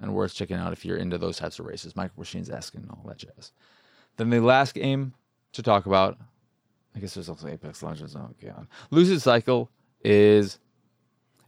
and 0.00 0.14
worth 0.14 0.34
checking 0.34 0.56
out 0.56 0.72
if 0.72 0.84
you're 0.84 0.96
into 0.96 1.18
those 1.18 1.38
types 1.38 1.58
of 1.58 1.66
races. 1.66 1.96
Micro 1.96 2.20
Machines 2.20 2.50
esque 2.50 2.74
all 2.90 3.04
that 3.06 3.18
jazz. 3.18 3.52
Then 4.16 4.30
the 4.30 4.40
last 4.40 4.74
game 4.74 5.14
to 5.52 5.62
talk 5.62 5.86
about, 5.86 6.18
I 6.94 7.00
guess 7.00 7.14
there's 7.14 7.28
also 7.28 7.48
Apex 7.48 7.82
Legends. 7.82 8.16
Oh 8.16 8.30
god, 8.42 8.66
Lucid 8.90 9.22
Cycle 9.22 9.70
is 10.02 10.58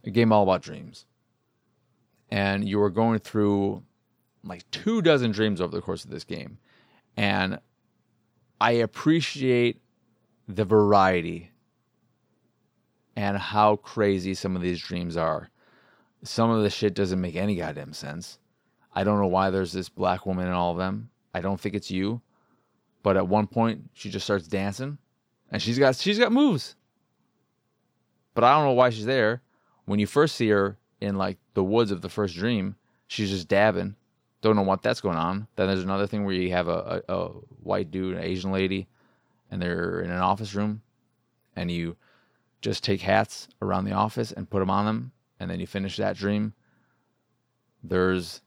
a 0.03 0.09
game 0.09 0.31
all 0.31 0.43
about 0.43 0.61
dreams 0.61 1.05
and 2.31 2.67
you 2.67 2.81
are 2.81 2.89
going 2.89 3.19
through 3.19 3.83
like 4.43 4.69
two 4.71 5.01
dozen 5.01 5.31
dreams 5.31 5.61
over 5.61 5.75
the 5.75 5.81
course 5.81 6.05
of 6.05 6.11
this 6.11 6.23
game. 6.23 6.57
And 7.17 7.59
I 8.61 8.71
appreciate 8.71 9.81
the 10.47 10.65
variety 10.65 11.51
and 13.15 13.37
how 13.37 13.77
crazy 13.77 14.33
some 14.33 14.55
of 14.55 14.61
these 14.61 14.79
dreams 14.79 15.17
are. 15.17 15.49
Some 16.23 16.49
of 16.49 16.63
the 16.63 16.69
shit 16.69 16.93
doesn't 16.93 17.21
make 17.21 17.35
any 17.35 17.55
goddamn 17.55 17.93
sense. 17.93 18.39
I 18.93 19.03
don't 19.03 19.19
know 19.19 19.27
why 19.27 19.49
there's 19.49 19.71
this 19.71 19.89
black 19.89 20.25
woman 20.25 20.47
in 20.47 20.53
all 20.53 20.71
of 20.71 20.77
them. 20.77 21.09
I 21.33 21.41
don't 21.41 21.59
think 21.59 21.75
it's 21.75 21.91
you. 21.91 22.21
But 23.03 23.15
at 23.15 23.27
one 23.27 23.47
point 23.47 23.89
she 23.93 24.09
just 24.09 24.25
starts 24.25 24.47
dancing 24.47 24.97
and 25.51 25.61
she's 25.61 25.79
got 25.79 25.95
she's 25.95 26.19
got 26.19 26.31
moves. 26.31 26.75
But 28.33 28.43
I 28.43 28.53
don't 28.55 28.65
know 28.65 28.73
why 28.73 28.89
she's 28.89 29.05
there. 29.05 29.41
When 29.85 29.99
you 29.99 30.07
first 30.07 30.35
see 30.35 30.49
her, 30.49 30.77
in 31.01 31.15
like 31.15 31.37
the 31.53 31.63
woods 31.63 31.91
of 31.91 32.01
the 32.01 32.09
first 32.09 32.35
dream. 32.35 32.75
She's 33.07 33.29
just 33.29 33.47
dabbing. 33.47 33.95
Don't 34.41 34.55
know 34.55 34.61
what 34.61 34.81
that's 34.81 35.01
going 35.01 35.17
on. 35.17 35.47
Then 35.55 35.67
there's 35.67 35.83
another 35.83 36.07
thing 36.07 36.25
where 36.25 36.35
you 36.35 36.51
have 36.51 36.67
a, 36.67 37.01
a, 37.07 37.13
a 37.13 37.27
white 37.63 37.91
dude, 37.91 38.15
an 38.15 38.23
Asian 38.23 38.51
lady, 38.51 38.87
and 39.51 39.61
they're 39.61 40.01
in 40.01 40.11
an 40.11 40.19
office 40.19 40.55
room, 40.55 40.81
and 41.55 41.69
you 41.69 41.97
just 42.61 42.83
take 42.83 43.01
hats 43.01 43.47
around 43.61 43.85
the 43.85 43.91
office 43.91 44.31
and 44.31 44.49
put 44.49 44.59
them 44.59 44.69
on 44.69 44.85
them, 44.85 45.11
and 45.39 45.49
then 45.49 45.59
you 45.59 45.67
finish 45.67 45.97
that 45.97 46.17
dream. 46.17 46.53
There's 47.83 48.41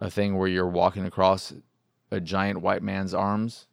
a 0.00 0.10
thing 0.10 0.36
where 0.36 0.48
you're 0.48 0.66
walking 0.66 1.06
across 1.06 1.52
a 2.10 2.20
giant 2.20 2.60
white 2.60 2.82
man's 2.82 3.14
arms, 3.14 3.66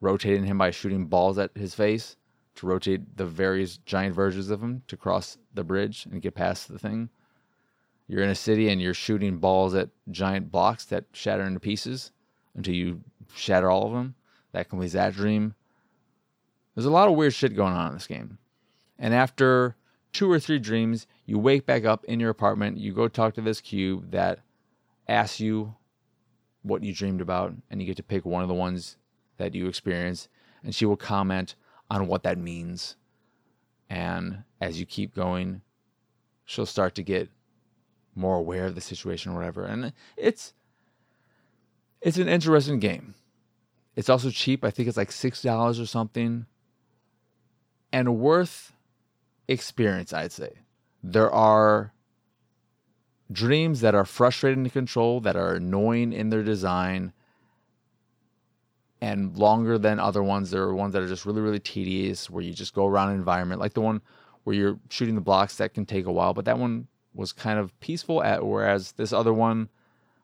rotating 0.00 0.44
him 0.44 0.58
by 0.58 0.70
shooting 0.70 1.06
balls 1.06 1.38
at 1.38 1.56
his 1.56 1.74
face 1.74 2.16
to 2.56 2.66
rotate 2.66 3.16
the 3.16 3.26
various 3.26 3.76
giant 3.78 4.14
versions 4.14 4.50
of 4.50 4.62
him 4.62 4.82
to 4.88 4.96
cross 4.96 5.38
the 5.54 5.64
bridge 5.64 6.06
and 6.10 6.22
get 6.22 6.34
past 6.34 6.68
the 6.68 6.78
thing. 6.78 7.10
You're 8.08 8.22
in 8.22 8.30
a 8.30 8.34
city 8.34 8.68
and 8.68 8.80
you're 8.80 8.94
shooting 8.94 9.38
balls 9.38 9.74
at 9.74 9.90
giant 10.10 10.50
blocks 10.50 10.84
that 10.86 11.04
shatter 11.12 11.42
into 11.42 11.60
pieces 11.60 12.12
until 12.54 12.74
you 12.74 13.00
shatter 13.34 13.70
all 13.70 13.86
of 13.86 13.92
them. 13.92 14.14
That 14.52 14.68
completes 14.68 14.94
that 14.94 15.14
dream. 15.14 15.54
There's 16.74 16.86
a 16.86 16.90
lot 16.90 17.08
of 17.08 17.14
weird 17.14 17.34
shit 17.34 17.56
going 17.56 17.74
on 17.74 17.88
in 17.88 17.94
this 17.94 18.06
game. 18.06 18.38
And 18.98 19.12
after 19.12 19.76
two 20.16 20.32
or 20.32 20.40
three 20.40 20.58
dreams, 20.58 21.06
you 21.26 21.38
wake 21.38 21.66
back 21.66 21.84
up 21.84 22.02
in 22.06 22.18
your 22.18 22.30
apartment. 22.30 22.78
You 22.78 22.94
go 22.94 23.06
talk 23.06 23.34
to 23.34 23.42
this 23.42 23.60
cube 23.60 24.12
that 24.12 24.40
asks 25.06 25.40
you 25.40 25.74
what 26.62 26.82
you 26.82 26.94
dreamed 26.94 27.20
about, 27.20 27.52
and 27.70 27.80
you 27.80 27.86
get 27.86 27.98
to 27.98 28.02
pick 28.02 28.24
one 28.24 28.40
of 28.40 28.48
the 28.48 28.54
ones 28.54 28.96
that 29.36 29.54
you 29.54 29.68
experience. 29.68 30.28
And 30.64 30.74
she 30.74 30.86
will 30.86 30.96
comment 30.96 31.54
on 31.90 32.06
what 32.06 32.22
that 32.22 32.38
means. 32.38 32.96
And 33.90 34.42
as 34.58 34.80
you 34.80 34.86
keep 34.86 35.14
going, 35.14 35.60
she'll 36.46 36.64
start 36.64 36.94
to 36.94 37.02
get 37.02 37.28
more 38.14 38.36
aware 38.36 38.64
of 38.64 38.74
the 38.74 38.80
situation 38.80 39.32
or 39.32 39.34
whatever. 39.36 39.66
And 39.66 39.92
it's 40.16 40.54
it's 42.00 42.16
an 42.16 42.28
interesting 42.28 42.78
game. 42.78 43.14
It's 43.94 44.08
also 44.08 44.30
cheap. 44.30 44.64
I 44.64 44.70
think 44.70 44.88
it's 44.88 44.96
like 44.96 45.12
six 45.12 45.42
dollars 45.42 45.78
or 45.78 45.86
something. 45.86 46.46
And 47.92 48.18
worth 48.18 48.72
experience, 49.48 50.12
I'd 50.12 50.32
say. 50.32 50.50
There 51.02 51.30
are 51.30 51.92
dreams 53.30 53.80
that 53.80 53.94
are 53.94 54.04
frustrating 54.04 54.64
to 54.64 54.70
control, 54.70 55.20
that 55.20 55.36
are 55.36 55.54
annoying 55.54 56.12
in 56.12 56.30
their 56.30 56.42
design, 56.42 57.12
and 59.00 59.36
longer 59.36 59.78
than 59.78 59.98
other 59.98 60.22
ones. 60.22 60.50
There 60.50 60.62
are 60.62 60.74
ones 60.74 60.92
that 60.94 61.02
are 61.02 61.08
just 61.08 61.26
really, 61.26 61.40
really 61.40 61.60
tedious 61.60 62.30
where 62.30 62.42
you 62.42 62.52
just 62.52 62.74
go 62.74 62.86
around 62.86 63.10
an 63.10 63.16
environment, 63.16 63.60
like 63.60 63.74
the 63.74 63.80
one 63.80 64.00
where 64.44 64.54
you're 64.54 64.78
shooting 64.90 65.16
the 65.16 65.20
blocks 65.20 65.56
that 65.56 65.74
can 65.74 65.84
take 65.84 66.06
a 66.06 66.12
while, 66.12 66.32
but 66.32 66.44
that 66.44 66.58
one 66.58 66.86
was 67.14 67.32
kind 67.32 67.58
of 67.58 67.78
peaceful 67.80 68.22
at 68.22 68.44
whereas 68.46 68.92
this 68.92 69.12
other 69.12 69.32
one 69.32 69.68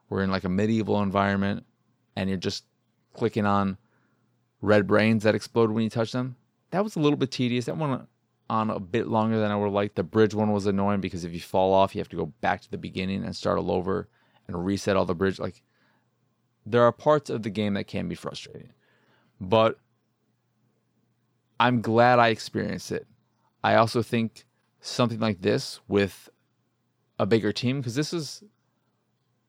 we're 0.09 0.21
in 0.21 0.29
like 0.29 0.43
a 0.43 0.49
medieval 0.49 1.01
environment 1.01 1.65
and 2.15 2.29
you're 2.29 2.37
just 2.37 2.65
clicking 3.13 3.47
on 3.47 3.77
red 4.61 4.85
brains 4.85 5.23
that 5.23 5.33
explode 5.35 5.71
when 5.71 5.83
you 5.83 5.89
touch 5.89 6.11
them. 6.11 6.35
That 6.69 6.83
was 6.83 6.95
a 6.95 6.99
little 6.99 7.17
bit 7.17 7.31
tedious. 7.31 7.65
That 7.65 7.77
one 7.77 8.07
on 8.53 8.69
a 8.69 8.79
bit 8.79 9.07
longer 9.07 9.39
than 9.39 9.49
I 9.49 9.55
would 9.55 9.71
like. 9.71 9.95
The 9.95 10.03
bridge 10.03 10.35
one 10.35 10.51
was 10.51 10.67
annoying 10.67 11.01
because 11.01 11.23
if 11.23 11.33
you 11.33 11.39
fall 11.39 11.73
off, 11.73 11.95
you 11.95 11.99
have 11.99 12.09
to 12.09 12.15
go 12.15 12.27
back 12.39 12.61
to 12.61 12.69
the 12.69 12.77
beginning 12.77 13.23
and 13.23 13.35
start 13.35 13.57
all 13.57 13.71
over 13.71 14.07
and 14.47 14.63
reset 14.63 14.95
all 14.95 15.05
the 15.05 15.15
bridge. 15.15 15.39
Like 15.39 15.63
there 16.63 16.83
are 16.83 16.91
parts 16.91 17.31
of 17.31 17.41
the 17.41 17.49
game 17.49 17.73
that 17.73 17.87
can 17.87 18.07
be 18.07 18.13
frustrating. 18.13 18.71
But 19.41 19.79
I'm 21.59 21.81
glad 21.81 22.19
I 22.19 22.27
experienced 22.27 22.91
it. 22.91 23.07
I 23.63 23.73
also 23.73 24.03
think 24.03 24.45
something 24.81 25.19
like 25.19 25.41
this 25.41 25.79
with 25.87 26.29
a 27.17 27.25
bigger 27.25 27.51
team, 27.51 27.79
because 27.79 27.95
this 27.95 28.13
is 28.13 28.43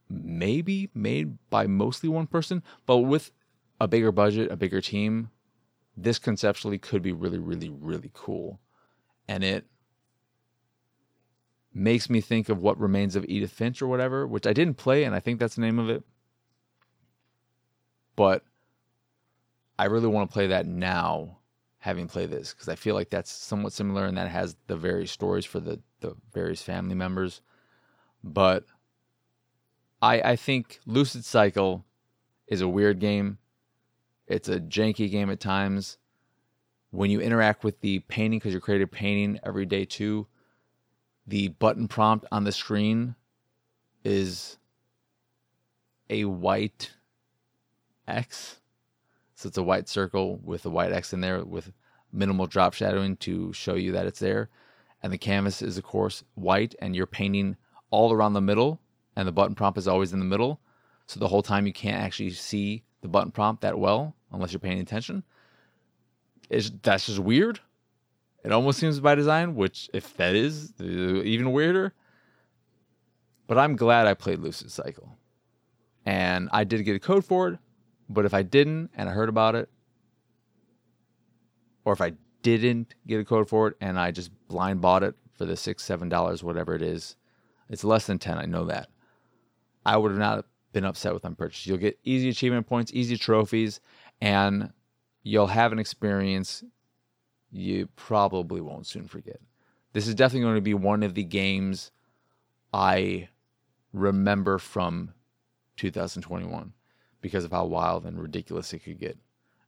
maybe 0.09 0.89
made 0.95 1.37
by 1.51 1.67
mostly 1.67 2.09
one 2.09 2.27
person, 2.27 2.63
but 2.87 2.99
with 2.99 3.33
a 3.79 3.87
bigger 3.87 4.13
budget, 4.13 4.51
a 4.51 4.57
bigger 4.57 4.81
team, 4.81 5.31
this 5.95 6.19
conceptually 6.19 6.79
could 6.79 7.03
be 7.03 7.13
really, 7.13 7.39
really, 7.39 7.69
really 7.69 8.11
cool. 8.15 8.61
And 9.29 9.43
it 9.43 9.67
makes 11.73 12.09
me 12.09 12.21
think 12.21 12.49
of 12.49 12.59
what 12.59 12.79
remains 12.79 13.17
of 13.17 13.25
Edith 13.29 13.51
Finch 13.51 13.83
or 13.83 13.87
whatever, 13.87 14.27
which 14.27 14.47
I 14.47 14.53
didn't 14.53 14.77
play, 14.77 15.05
and 15.05 15.15
I 15.15 15.21
think 15.21 15.41
that's 15.41 15.57
the 15.57 15.61
name 15.61 15.79
of 15.79 15.91
it. 15.91 16.05
But 18.17 18.45
I 19.79 19.87
really 19.87 20.07
want 20.07 20.31
to 20.31 20.33
play 20.33 20.47
that 20.49 20.67
now, 20.67 21.39
having 21.79 22.07
played 22.07 22.31
this, 22.31 22.53
because 22.53 22.69
I 22.69 22.77
feel 22.77 22.95
like 22.95 23.11
that's 23.11 23.31
somewhat 23.33 23.73
similar 23.73 24.07
and 24.07 24.17
that 24.17 24.29
has 24.29 24.57
the 24.69 24.77
various 24.77 25.11
stories 25.11 25.45
for 25.45 25.59
the, 25.59 25.81
the 26.01 26.15
various 26.33 26.63
family 26.63 26.95
members. 26.95 27.41
But 28.23 28.65
I 30.01 30.21
I 30.21 30.37
think 30.37 30.81
Lucid 30.87 31.25
Cycle 31.25 31.85
is 32.47 32.61
a 32.61 32.69
weird 32.69 33.01
game. 33.01 33.39
It's 34.27 34.49
a 34.49 34.61
janky 34.61 35.11
game 35.11 35.31
at 35.31 35.41
times. 35.41 35.99
When 36.95 37.11
you 37.11 37.21
interact 37.21 37.65
with 37.65 37.81
the 37.81 37.99
painting, 37.99 38.39
because 38.39 38.53
you're 38.53 38.61
creating 38.61 38.87
painting 38.87 39.41
every 39.43 39.67
day 39.67 39.85
too, 39.85 40.29
the 41.27 41.49
button 41.49 41.89
prompt 41.89 42.25
on 42.31 42.45
the 42.45 42.53
screen 42.53 43.17
is 44.05 44.59
a 46.09 46.27
white 46.27 46.93
X. 48.07 48.61
So 49.35 49.49
it's 49.49 49.59
a 49.59 49.63
white 49.65 49.89
circle 49.89 50.39
with 50.45 50.65
a 50.67 50.71
white 50.71 50.93
X 50.93 51.13
in 51.13 51.21
there 51.21 51.45
with 51.45 51.73
minimal 52.13 52.47
drop 52.47 52.75
shadowing 52.75 53.17
to 53.17 53.53
show 53.53 53.75
you 53.75 53.91
that 53.91 54.07
it's 54.07 54.21
there. 54.21 54.49
And 55.03 55.13
the 55.13 55.19
canvas 55.19 55.63
is, 55.63 55.77
of 55.77 55.83
course, 55.83 56.23
white, 56.37 56.77
and 56.79 56.95
you're 56.95 57.07
painting 57.07 57.57
all 57.91 58.13
around 58.13 58.35
the 58.35 58.41
middle, 58.41 58.79
and 59.17 59.27
the 59.27 59.33
button 59.33 59.57
prompt 59.57 59.79
is 59.81 59.89
always 59.89 60.13
in 60.13 60.21
the 60.21 60.25
middle. 60.25 60.61
So 61.09 61.19
the 61.19 61.27
whole 61.27 61.43
time 61.43 61.67
you 61.67 61.73
can't 61.73 62.01
actually 62.01 62.31
see 62.31 62.85
the 63.01 63.09
button 63.09 63.33
prompt 63.33 63.63
that 63.63 63.81
well 63.81 64.15
unless 64.31 64.53
you're 64.53 64.61
paying 64.61 64.79
attention. 64.79 65.25
Is 66.51 66.73
that's 66.83 67.07
just 67.07 67.19
weird. 67.19 67.61
It 68.45 68.53
almost 68.53 68.79
seems 68.79 69.01
by 69.01 69.15
design, 69.15 69.55
which 69.55 69.89
if 69.95 70.17
that 70.19 70.35
is 70.35 70.75
uh, 70.81 70.85
even 70.85 71.53
weirder. 71.53 71.95
But 73.47 73.59
I'm 73.59 73.77
glad 73.77 74.07
I 74.07 74.15
played 74.15 74.41
Lucid 74.41 74.71
Cycle, 74.71 75.19
and 76.05 76.49
I 76.53 76.65
did 76.65 76.83
get 76.85 76.97
a 76.97 77.01
code 77.01 77.25
for 77.25 77.49
it. 77.49 77.59
But 78.09 78.27
if 78.27 78.35
I 78.35 78.43
didn't 78.43 78.91
and 78.95 79.09
I 79.09 79.13
heard 79.13 79.29
about 79.29 79.55
it, 79.55 79.71
or 81.85 81.93
if 81.93 82.01
I 82.01 82.13
didn't 82.43 82.95
get 83.07 83.21
a 83.21 83.25
code 83.25 83.49
for 83.49 83.69
it 83.69 83.77
and 83.81 83.99
I 83.99 84.11
just 84.11 84.31
blind 84.49 84.81
bought 84.83 85.03
it 85.03 85.15
for 85.33 85.47
the 85.47 85.57
six, 85.57 85.83
seven 85.83 86.09
dollars, 86.09 86.43
whatever 86.45 86.75
it 86.75 86.83
is, 86.83 87.17
it's 87.71 87.85
less 87.85 88.07
than 88.07 88.19
ten. 88.19 88.39
I 88.39 88.45
know 88.45 88.67
that. 88.67 88.89
I 89.87 89.97
would 89.97 90.11
have 90.11 90.21
not 90.21 90.45
been 90.73 90.85
upset 90.85 91.15
with 91.15 91.23
them 91.23 91.37
purchase. 91.37 91.67
You'll 91.67 91.79
get 91.79 91.99
easy 92.05 92.29
achievement 92.29 92.67
points, 92.67 92.93
easy 92.93 93.17
trophies, 93.17 93.81
and 94.21 94.71
you'll 95.25 95.49
have 95.49 95.73
an 95.73 95.81
experience 95.81 96.63
you 97.51 97.89
probably 97.97 98.61
won't 98.61 98.87
soon 98.87 99.09
forget. 99.09 99.41
This 99.93 100.07
is 100.07 100.15
definitely 100.15 100.43
going 100.43 100.55
to 100.57 100.61
be 100.61 100.75
one 100.75 101.03
of 101.03 101.15
the 101.15 101.25
games 101.25 101.91
I 102.73 103.29
remember 103.93 104.59
from 104.59 105.15
2021 105.77 106.73
because 107.21 107.45
of 107.45 107.53
how 107.53 107.65
wild 107.65 108.05
and 108.05 108.21
ridiculous 108.21 108.73
it 108.73 108.81
could 108.81 108.99
get. 108.99 109.17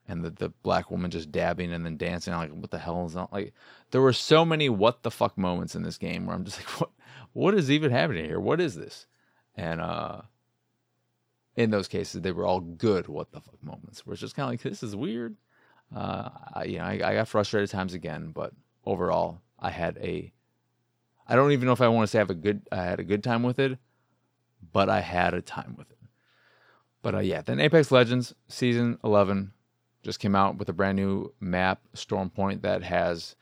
And 0.08 0.24
the, 0.24 0.30
the 0.30 0.48
black 0.62 0.90
woman 0.90 1.10
just 1.10 1.32
dabbing 1.32 1.72
and 1.72 1.84
then 1.84 1.96
dancing. 1.96 2.32
I'm 2.32 2.40
like, 2.40 2.50
what 2.50 2.70
the 2.70 2.78
hell 2.78 3.06
is 3.06 3.14
that? 3.14 3.32
Like, 3.32 3.54
there 3.90 4.00
were 4.00 4.12
so 4.12 4.44
many 4.44 4.68
what 4.68 5.02
the 5.02 5.10
fuck 5.10 5.36
moments 5.38 5.74
in 5.74 5.82
this 5.82 5.98
game 5.98 6.26
where 6.26 6.36
I'm 6.36 6.44
just 6.44 6.58
like, 6.58 6.68
what, 6.80 6.90
what 7.32 7.54
is 7.54 7.70
even 7.70 7.90
happening 7.90 8.24
here? 8.24 8.38
What 8.38 8.60
is 8.60 8.76
this? 8.76 9.06
And, 9.56 9.80
uh, 9.80 10.22
in 11.56 11.70
those 11.70 11.88
cases, 11.88 12.20
they 12.20 12.32
were 12.32 12.44
all 12.44 12.60
good 12.60 13.08
what 13.08 13.32
the 13.32 13.40
fuck 13.40 13.62
moments 13.62 14.04
where 14.04 14.12
it's 14.12 14.20
just 14.20 14.36
kind 14.36 14.46
of 14.46 14.52
like, 14.52 14.62
this 14.62 14.82
is 14.82 14.94
weird. 14.94 15.36
Uh, 15.94 16.30
I, 16.54 16.64
you 16.64 16.78
know, 16.78 16.84
I, 16.84 16.92
I 17.02 17.14
got 17.14 17.28
frustrated 17.28 17.70
times 17.70 17.94
again, 17.94 18.32
but 18.34 18.52
overall, 18.84 19.40
I 19.58 19.70
had 19.70 19.96
a, 19.98 20.32
I 21.26 21.36
don't 21.36 21.52
even 21.52 21.66
know 21.66 21.72
if 21.72 21.80
I 21.80 21.88
want 21.88 22.04
to 22.04 22.10
say 22.10 22.18
I 22.18 22.20
have 22.20 22.30
a 22.30 22.34
good, 22.34 22.62
I 22.72 22.76
had 22.76 23.00
a 23.00 23.04
good 23.04 23.22
time 23.22 23.42
with 23.42 23.58
it, 23.58 23.78
but 24.72 24.88
I 24.88 25.00
had 25.00 25.34
a 25.34 25.42
time 25.42 25.74
with 25.78 25.90
it. 25.90 25.98
But 27.02 27.14
uh, 27.14 27.20
yeah, 27.20 27.42
then 27.42 27.60
Apex 27.60 27.90
Legends 27.90 28.34
Season 28.48 28.98
11 29.04 29.52
just 30.02 30.18
came 30.20 30.34
out 30.34 30.56
with 30.58 30.68
a 30.68 30.72
brand 30.72 30.96
new 30.96 31.32
map, 31.40 31.80
Storm 31.94 32.30
Point, 32.30 32.62
that 32.62 32.82
has 32.82 33.36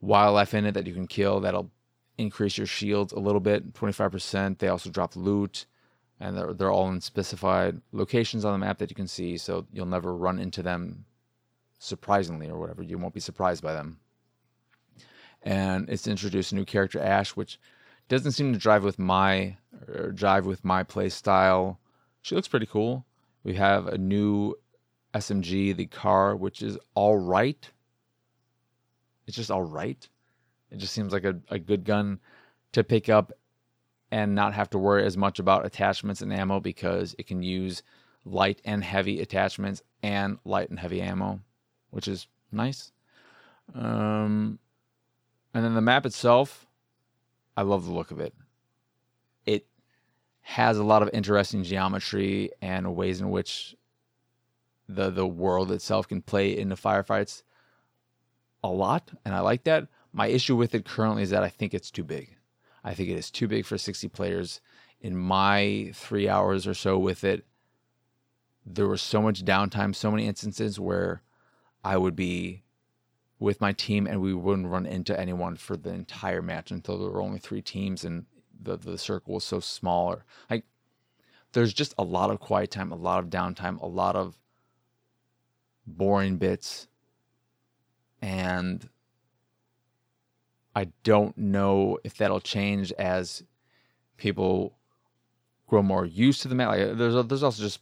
wildlife 0.00 0.54
in 0.54 0.64
it 0.64 0.72
that 0.72 0.86
you 0.86 0.94
can 0.94 1.06
kill. 1.06 1.40
That'll 1.40 1.70
increase 2.18 2.58
your 2.58 2.66
shields 2.66 3.12
a 3.12 3.18
little 3.18 3.40
bit, 3.40 3.72
25%. 3.74 4.58
They 4.58 4.68
also 4.68 4.90
drop 4.90 5.16
loot, 5.16 5.66
and 6.18 6.36
they're, 6.36 6.52
they're 6.52 6.70
all 6.70 6.90
in 6.90 7.00
specified 7.00 7.80
locations 7.92 8.44
on 8.44 8.52
the 8.52 8.64
map 8.64 8.78
that 8.78 8.90
you 8.90 8.96
can 8.96 9.08
see, 9.08 9.36
so 9.36 9.66
you'll 9.72 9.86
never 9.86 10.14
run 10.14 10.38
into 10.38 10.62
them 10.62 11.04
surprisingly 11.80 12.48
or 12.48 12.58
whatever. 12.60 12.84
You 12.84 12.96
won't 12.96 13.14
be 13.14 13.20
surprised 13.20 13.64
by 13.64 13.72
them. 13.72 13.98
And 15.42 15.88
it's 15.88 16.06
introduced 16.06 16.52
a 16.52 16.54
new 16.54 16.64
character, 16.64 17.00
Ash, 17.00 17.30
which 17.30 17.58
doesn't 18.08 18.32
seem 18.32 18.52
to 18.52 18.58
drive 18.58 18.84
with 18.84 19.00
my 19.00 19.56
or 19.88 20.12
jive 20.12 20.44
with 20.44 20.64
my 20.64 20.84
play 20.84 21.08
style 21.08 21.80
she 22.22 22.34
looks 22.34 22.48
pretty 22.48 22.66
cool. 22.66 23.06
We 23.44 23.54
have 23.54 23.86
a 23.86 23.98
new 23.98 24.54
SMG, 25.14 25.74
the 25.76 25.88
C.A.R., 25.92 26.36
which 26.36 26.62
is 26.62 26.78
all 26.94 27.16
right. 27.16 27.70
It's 29.26 29.36
just 29.36 29.50
all 29.50 29.62
right. 29.62 30.06
It 30.70 30.76
just 30.76 30.92
seems 30.92 31.12
like 31.12 31.24
a, 31.24 31.40
a 31.48 31.58
good 31.58 31.84
gun 31.84 32.20
to 32.72 32.84
pick 32.84 33.08
up 33.08 33.32
and 34.10 34.34
not 34.34 34.54
have 34.54 34.70
to 34.70 34.78
worry 34.78 35.04
as 35.04 35.16
much 35.16 35.38
about 35.38 35.64
attachments 35.64 36.20
and 36.20 36.32
ammo 36.32 36.60
because 36.60 37.14
it 37.18 37.26
can 37.26 37.42
use 37.42 37.82
light 38.24 38.60
and 38.64 38.84
heavy 38.84 39.20
attachments 39.20 39.82
and 40.02 40.38
light 40.44 40.68
and 40.68 40.78
heavy 40.78 41.00
ammo, 41.00 41.40
which 41.90 42.08
is 42.08 42.26
nice. 42.52 42.92
Um, 43.74 44.58
and 45.54 45.64
then 45.64 45.74
the 45.74 45.80
map 45.80 46.06
itself, 46.06 46.66
I 47.56 47.62
love 47.62 47.86
the 47.86 47.92
look 47.92 48.10
of 48.10 48.20
it. 48.20 48.34
It 49.46 49.66
has 50.42 50.78
a 50.78 50.84
lot 50.84 51.02
of 51.02 51.10
interesting 51.12 51.62
geometry 51.62 52.50
and 52.60 52.96
ways 52.96 53.20
in 53.20 53.30
which 53.30 53.76
the 54.88 55.10
the 55.10 55.26
world 55.26 55.70
itself 55.70 56.08
can 56.08 56.20
play 56.20 56.56
into 56.56 56.74
firefights 56.74 57.42
a 58.62 58.68
lot, 58.68 59.10
and 59.24 59.34
I 59.34 59.40
like 59.40 59.64
that. 59.64 59.86
My 60.12 60.26
issue 60.26 60.56
with 60.56 60.74
it 60.74 60.84
currently 60.84 61.22
is 61.22 61.30
that 61.30 61.44
I 61.44 61.48
think 61.48 61.72
it's 61.72 61.90
too 61.90 62.04
big. 62.04 62.36
I 62.82 62.94
think 62.94 63.08
it 63.08 63.16
is 63.16 63.30
too 63.30 63.46
big 63.46 63.64
for 63.64 63.78
60 63.78 64.08
players. 64.08 64.60
In 65.00 65.16
my 65.16 65.92
three 65.94 66.28
hours 66.28 66.66
or 66.66 66.74
so 66.74 66.98
with 66.98 67.24
it, 67.24 67.44
there 68.66 68.88
was 68.88 69.00
so 69.00 69.22
much 69.22 69.44
downtime, 69.44 69.94
so 69.94 70.10
many 70.10 70.26
instances 70.26 70.78
where 70.78 71.22
I 71.82 71.96
would 71.96 72.16
be 72.16 72.62
with 73.38 73.60
my 73.60 73.72
team 73.72 74.06
and 74.06 74.20
we 74.20 74.34
wouldn't 74.34 74.68
run 74.68 74.86
into 74.86 75.18
anyone 75.18 75.56
for 75.56 75.76
the 75.76 75.90
entire 75.90 76.42
match 76.42 76.70
until 76.70 76.98
there 76.98 77.10
were 77.10 77.22
only 77.22 77.38
three 77.38 77.62
teams 77.62 78.04
and 78.04 78.26
the 78.62 78.76
the 78.76 78.98
circle 78.98 79.34
was 79.34 79.44
so 79.44 79.60
small 79.60 80.08
or 80.08 80.24
like 80.50 80.64
there's 81.52 81.72
just 81.72 81.94
a 81.98 82.04
lot 82.04 82.30
of 82.30 82.38
quiet 82.38 82.70
time, 82.70 82.92
a 82.92 82.96
lot 82.96 83.18
of 83.18 83.30
downtime, 83.30 83.80
a 83.80 83.86
lot 83.86 84.14
of 84.14 84.38
boring 85.86 86.36
bits 86.36 86.86
and 88.22 88.88
I 90.76 90.88
don't 91.02 91.36
know 91.36 91.98
if 92.04 92.16
that'll 92.16 92.40
change 92.40 92.92
as 92.92 93.42
people 94.16 94.76
grow 95.66 95.82
more 95.82 96.04
used 96.04 96.42
to 96.42 96.48
the 96.48 96.54
map. 96.54 96.68
Like, 96.68 96.96
there's 96.96 97.26
there's 97.26 97.42
also 97.42 97.62
just 97.62 97.80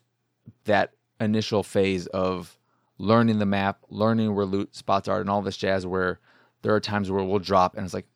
that 0.64 0.92
initial 1.20 1.62
phase 1.62 2.06
of 2.08 2.57
learning 2.98 3.38
the 3.38 3.46
map, 3.46 3.78
learning 3.88 4.34
where 4.34 4.44
loot 4.44 4.74
spots 4.74 5.08
are, 5.08 5.20
and 5.20 5.30
all 5.30 5.42
this 5.42 5.56
jazz. 5.56 5.86
Where 5.86 6.20
there 6.62 6.74
are 6.74 6.80
times 6.80 7.10
where 7.10 7.24
we'll 7.24 7.38
drop, 7.38 7.76
and 7.76 7.84
it's 7.84 7.94
like, 7.94 8.06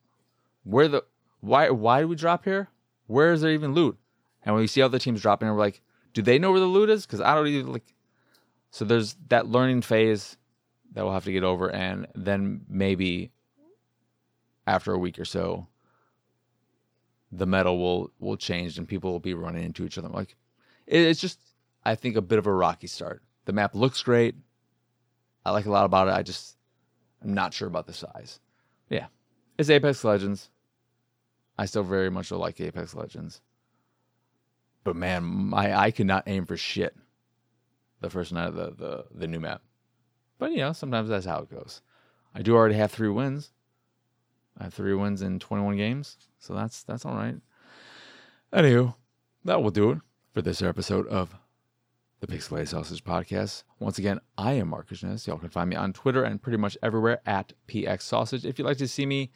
where 0.65 0.89
the 0.89 1.05
why 1.41 1.71
why 1.71 2.01
do 2.01 2.09
we 2.09 2.17
drop 2.17 2.45
here? 2.45 2.69
Where 3.07 3.33
is 3.33 3.41
there 3.41 3.53
even 3.53 3.75
loot? 3.75 3.99
And 4.45 4.55
when 4.55 4.63
we 4.63 4.67
see 4.67 4.83
other 4.83 4.99
teams 4.99 5.23
dropping, 5.23 5.49
we're 5.49 5.55
like, 5.55 5.83
do 6.15 6.23
they 6.23 6.39
know 6.39 6.51
where 6.51 6.61
the 6.61 6.67
loot 6.67 6.91
is? 6.91 7.07
Because 7.07 7.21
I 7.21 7.35
don't 7.35 7.47
even 7.47 7.73
like. 7.73 7.95
So 8.71 8.85
there's 8.85 9.17
that 9.29 9.47
learning 9.47 9.83
phase 9.83 10.37
that 10.93 11.05
we'll 11.05 11.15
have 11.15 11.25
to 11.25 11.33
get 11.33 11.45
over, 11.45 11.71
and 11.71 12.07
then 12.15 12.63
maybe 12.69 13.31
after 14.67 14.93
a 14.93 14.99
week 14.99 15.19
or 15.19 15.25
so, 15.25 15.67
the 17.31 17.47
meta 17.47 17.73
will 17.73 18.11
will 18.19 18.37
change 18.37 18.79
and 18.79 18.87
people 18.87 19.13
will 19.13 19.21
be 19.21 19.35
running 19.35 19.65
into 19.65 19.85
each 19.85 19.99
other. 19.99 20.09
Like 20.09 20.37
it's 20.87 21.21
just, 21.21 21.39
I 21.85 21.95
think, 21.95 22.17
a 22.17 22.23
bit 22.23 22.39
of 22.39 22.47
a 22.47 22.53
rocky 22.53 22.87
start. 22.87 23.23
The 23.45 23.53
map 23.53 23.75
looks 23.75 24.03
great. 24.03 24.37
I 25.45 25.51
like 25.51 25.67
a 25.67 25.71
lot 25.71 25.85
about 25.85 26.09
it. 26.09 26.15
I 26.15 26.23
just, 26.23 26.57
I'm 27.23 27.35
not 27.35 27.55
sure 27.55 27.69
about 27.69 27.87
the 27.87 27.93
size. 27.93 28.41
Yeah, 28.89 29.07
It's 29.59 29.71
Apex 29.71 30.05
Legends. 30.05 30.51
I 31.59 31.67
still 31.67 31.83
very 31.83 32.11
much 32.11 32.31
like 32.31 32.61
Apex 32.61 32.95
Legends. 32.95 33.41
But 34.85 34.97
man, 34.97 35.23
my 35.23 35.77
I 35.79 35.91
could 35.91 36.07
not 36.07 36.25
aim 36.27 36.47
for 36.47 36.57
shit 36.57 36.97
the 38.01 38.11
first 38.11 38.33
night 38.33 38.49
of 38.49 38.55
the, 38.55 38.71
the, 38.77 39.05
the 39.15 39.29
new 39.29 39.41
map. 39.41 39.63
But 40.39 40.51
you 40.53 40.59
know, 40.59 40.73
sometimes 40.73 41.09
that's 41.09 41.27
how 41.27 41.39
it 41.39 41.51
goes. 41.51 41.83
I 42.35 42.43
do 42.43 42.55
already 42.55 42.75
have 42.75 42.91
three 42.91 43.09
wins. 43.09 43.53
I 44.59 44.65
have 44.65 44.75
three 44.75 44.95
wins 44.95 45.23
in 45.23 45.39
21 45.39 45.77
games, 45.77 46.17
so 46.39 46.55
that's 46.55 46.83
that's 46.83 47.07
all 47.07 47.15
right. 47.15 47.37
Anywho, 48.53 48.95
that 49.45 49.63
will 49.63 49.71
do 49.71 49.91
it 49.93 49.99
for 50.35 50.43
this 50.43 50.61
episode 50.61 51.07
of 51.07 51.35
the 52.23 52.27
Pixelated 52.29 52.69
Sausage 52.69 53.03
Podcast. 53.03 53.65
Once 53.81 53.99
again, 53.99 54.21
I 54.39 54.53
am 54.53 54.73
Ness. 55.03 55.27
Y'all 55.27 55.39
can 55.39 55.49
find 55.49 55.69
me 55.69 55.75
on 55.75 55.93
Twitter 55.93 56.23
and 56.23 56.41
pretty 56.41 56.57
much 56.57 56.79
everywhere 56.81 57.21
at 57.27 57.53
PX 57.67 58.03
Sausage. 58.03 58.47
If 58.47 58.61
you'd 58.61 58.65
like 58.65 58.77
to 58.77 58.87
see 58.87 59.07
me 59.07 59.33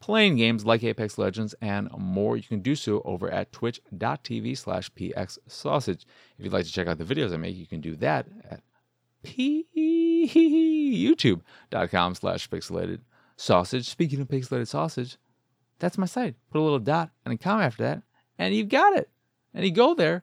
playing 0.00 0.36
games 0.36 0.64
like 0.64 0.82
Apex 0.82 1.18
Legends 1.18 1.54
and 1.60 1.90
more, 1.98 2.38
you 2.38 2.42
can 2.42 2.60
do 2.60 2.74
so 2.74 3.02
over 3.04 3.30
at 3.30 3.52
twitch.tv 3.52 4.56
slash 4.56 4.90
pxsausage. 4.92 6.06
If 6.38 6.44
you'd 6.44 6.54
like 6.54 6.64
to 6.64 6.72
check 6.72 6.88
out 6.88 6.96
the 6.96 7.04
videos 7.04 7.34
I 7.34 7.36
make, 7.36 7.56
you 7.56 7.66
can 7.66 7.82
do 7.82 7.94
that 7.96 8.26
at 8.50 8.62
youtube.com 9.22 12.14
slash 12.14 12.48
pixelated 12.48 13.00
sausage. 13.36 13.86
Speaking 13.86 14.22
of 14.22 14.28
pixelated 14.28 14.68
sausage, 14.68 15.18
that's 15.78 15.98
my 15.98 16.06
site. 16.06 16.36
Put 16.50 16.60
a 16.60 16.62
little 16.62 16.78
dot 16.78 17.10
and 17.26 17.34
a 17.34 17.36
comma 17.36 17.64
after 17.64 17.82
that, 17.82 18.02
and 18.38 18.54
you've 18.54 18.70
got 18.70 18.96
it. 18.96 19.10
And 19.52 19.62
you 19.62 19.72
go 19.72 19.94
there, 19.94 20.22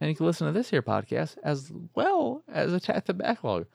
and 0.00 0.08
you 0.08 0.16
can 0.16 0.26
listen 0.26 0.46
to 0.46 0.52
this 0.52 0.70
here 0.70 0.82
podcast 0.82 1.36
as 1.44 1.72
well 1.94 2.42
as 2.48 2.72
Attack 2.72 3.06
the 3.06 3.14
Backlog 3.14 3.66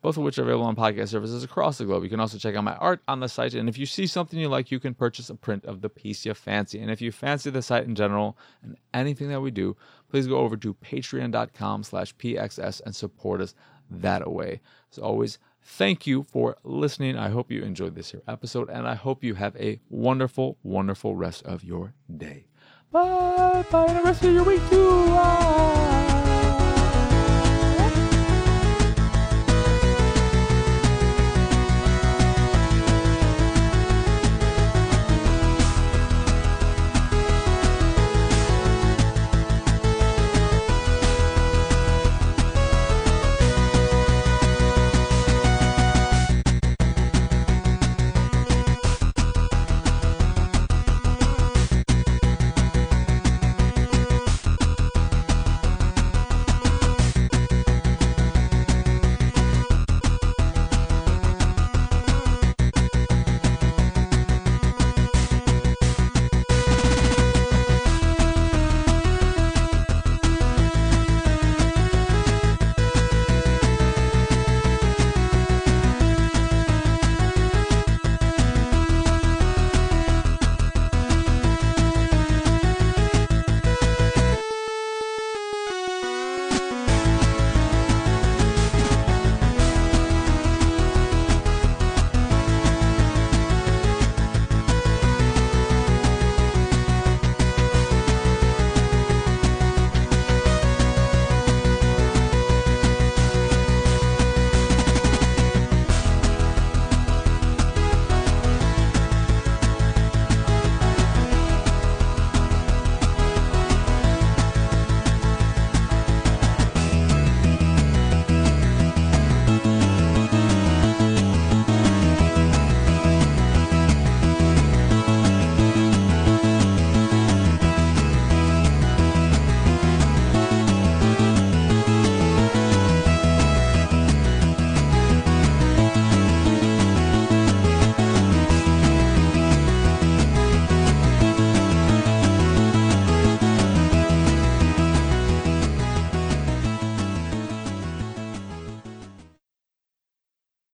both 0.00 0.16
of 0.16 0.22
which 0.22 0.38
are 0.38 0.42
available 0.42 0.66
on 0.66 0.76
podcast 0.76 1.08
services 1.08 1.42
across 1.42 1.78
the 1.78 1.84
globe. 1.84 2.04
You 2.04 2.10
can 2.10 2.20
also 2.20 2.38
check 2.38 2.54
out 2.54 2.62
my 2.62 2.76
art 2.76 3.00
on 3.08 3.20
the 3.20 3.28
site, 3.28 3.54
and 3.54 3.68
if 3.68 3.76
you 3.76 3.86
see 3.86 4.06
something 4.06 4.38
you 4.38 4.48
like, 4.48 4.70
you 4.70 4.78
can 4.78 4.94
purchase 4.94 5.28
a 5.28 5.34
print 5.34 5.64
of 5.64 5.80
the 5.80 5.88
piece 5.88 6.24
you 6.24 6.34
fancy. 6.34 6.78
And 6.78 6.90
if 6.90 7.00
you 7.00 7.10
fancy 7.10 7.50
the 7.50 7.62
site 7.62 7.84
in 7.84 7.94
general 7.94 8.38
and 8.62 8.76
anything 8.94 9.28
that 9.28 9.40
we 9.40 9.50
do, 9.50 9.76
please 10.08 10.26
go 10.26 10.38
over 10.38 10.56
to 10.56 10.74
patreon.com 10.74 11.82
slash 11.82 12.14
pxs 12.16 12.80
and 12.84 12.94
support 12.94 13.40
us 13.40 13.54
that 13.90 14.30
way. 14.30 14.60
As 14.92 14.98
always, 14.98 15.38
thank 15.62 16.06
you 16.06 16.22
for 16.22 16.56
listening. 16.62 17.16
I 17.18 17.30
hope 17.30 17.50
you 17.50 17.62
enjoyed 17.62 17.96
this 17.96 18.12
here 18.12 18.22
episode, 18.28 18.70
and 18.70 18.86
I 18.86 18.94
hope 18.94 19.24
you 19.24 19.34
have 19.34 19.56
a 19.56 19.80
wonderful, 19.90 20.58
wonderful 20.62 21.16
rest 21.16 21.44
of 21.44 21.64
your 21.64 21.94
day. 22.16 22.46
Bye. 22.90 23.64
Bye. 23.70 23.86
And 23.86 23.98
the 23.98 24.02
rest 24.02 24.24
of 24.24 24.32
your 24.32 24.44
week, 24.44 24.60
too. 24.70 25.06
Bye. 25.06 25.97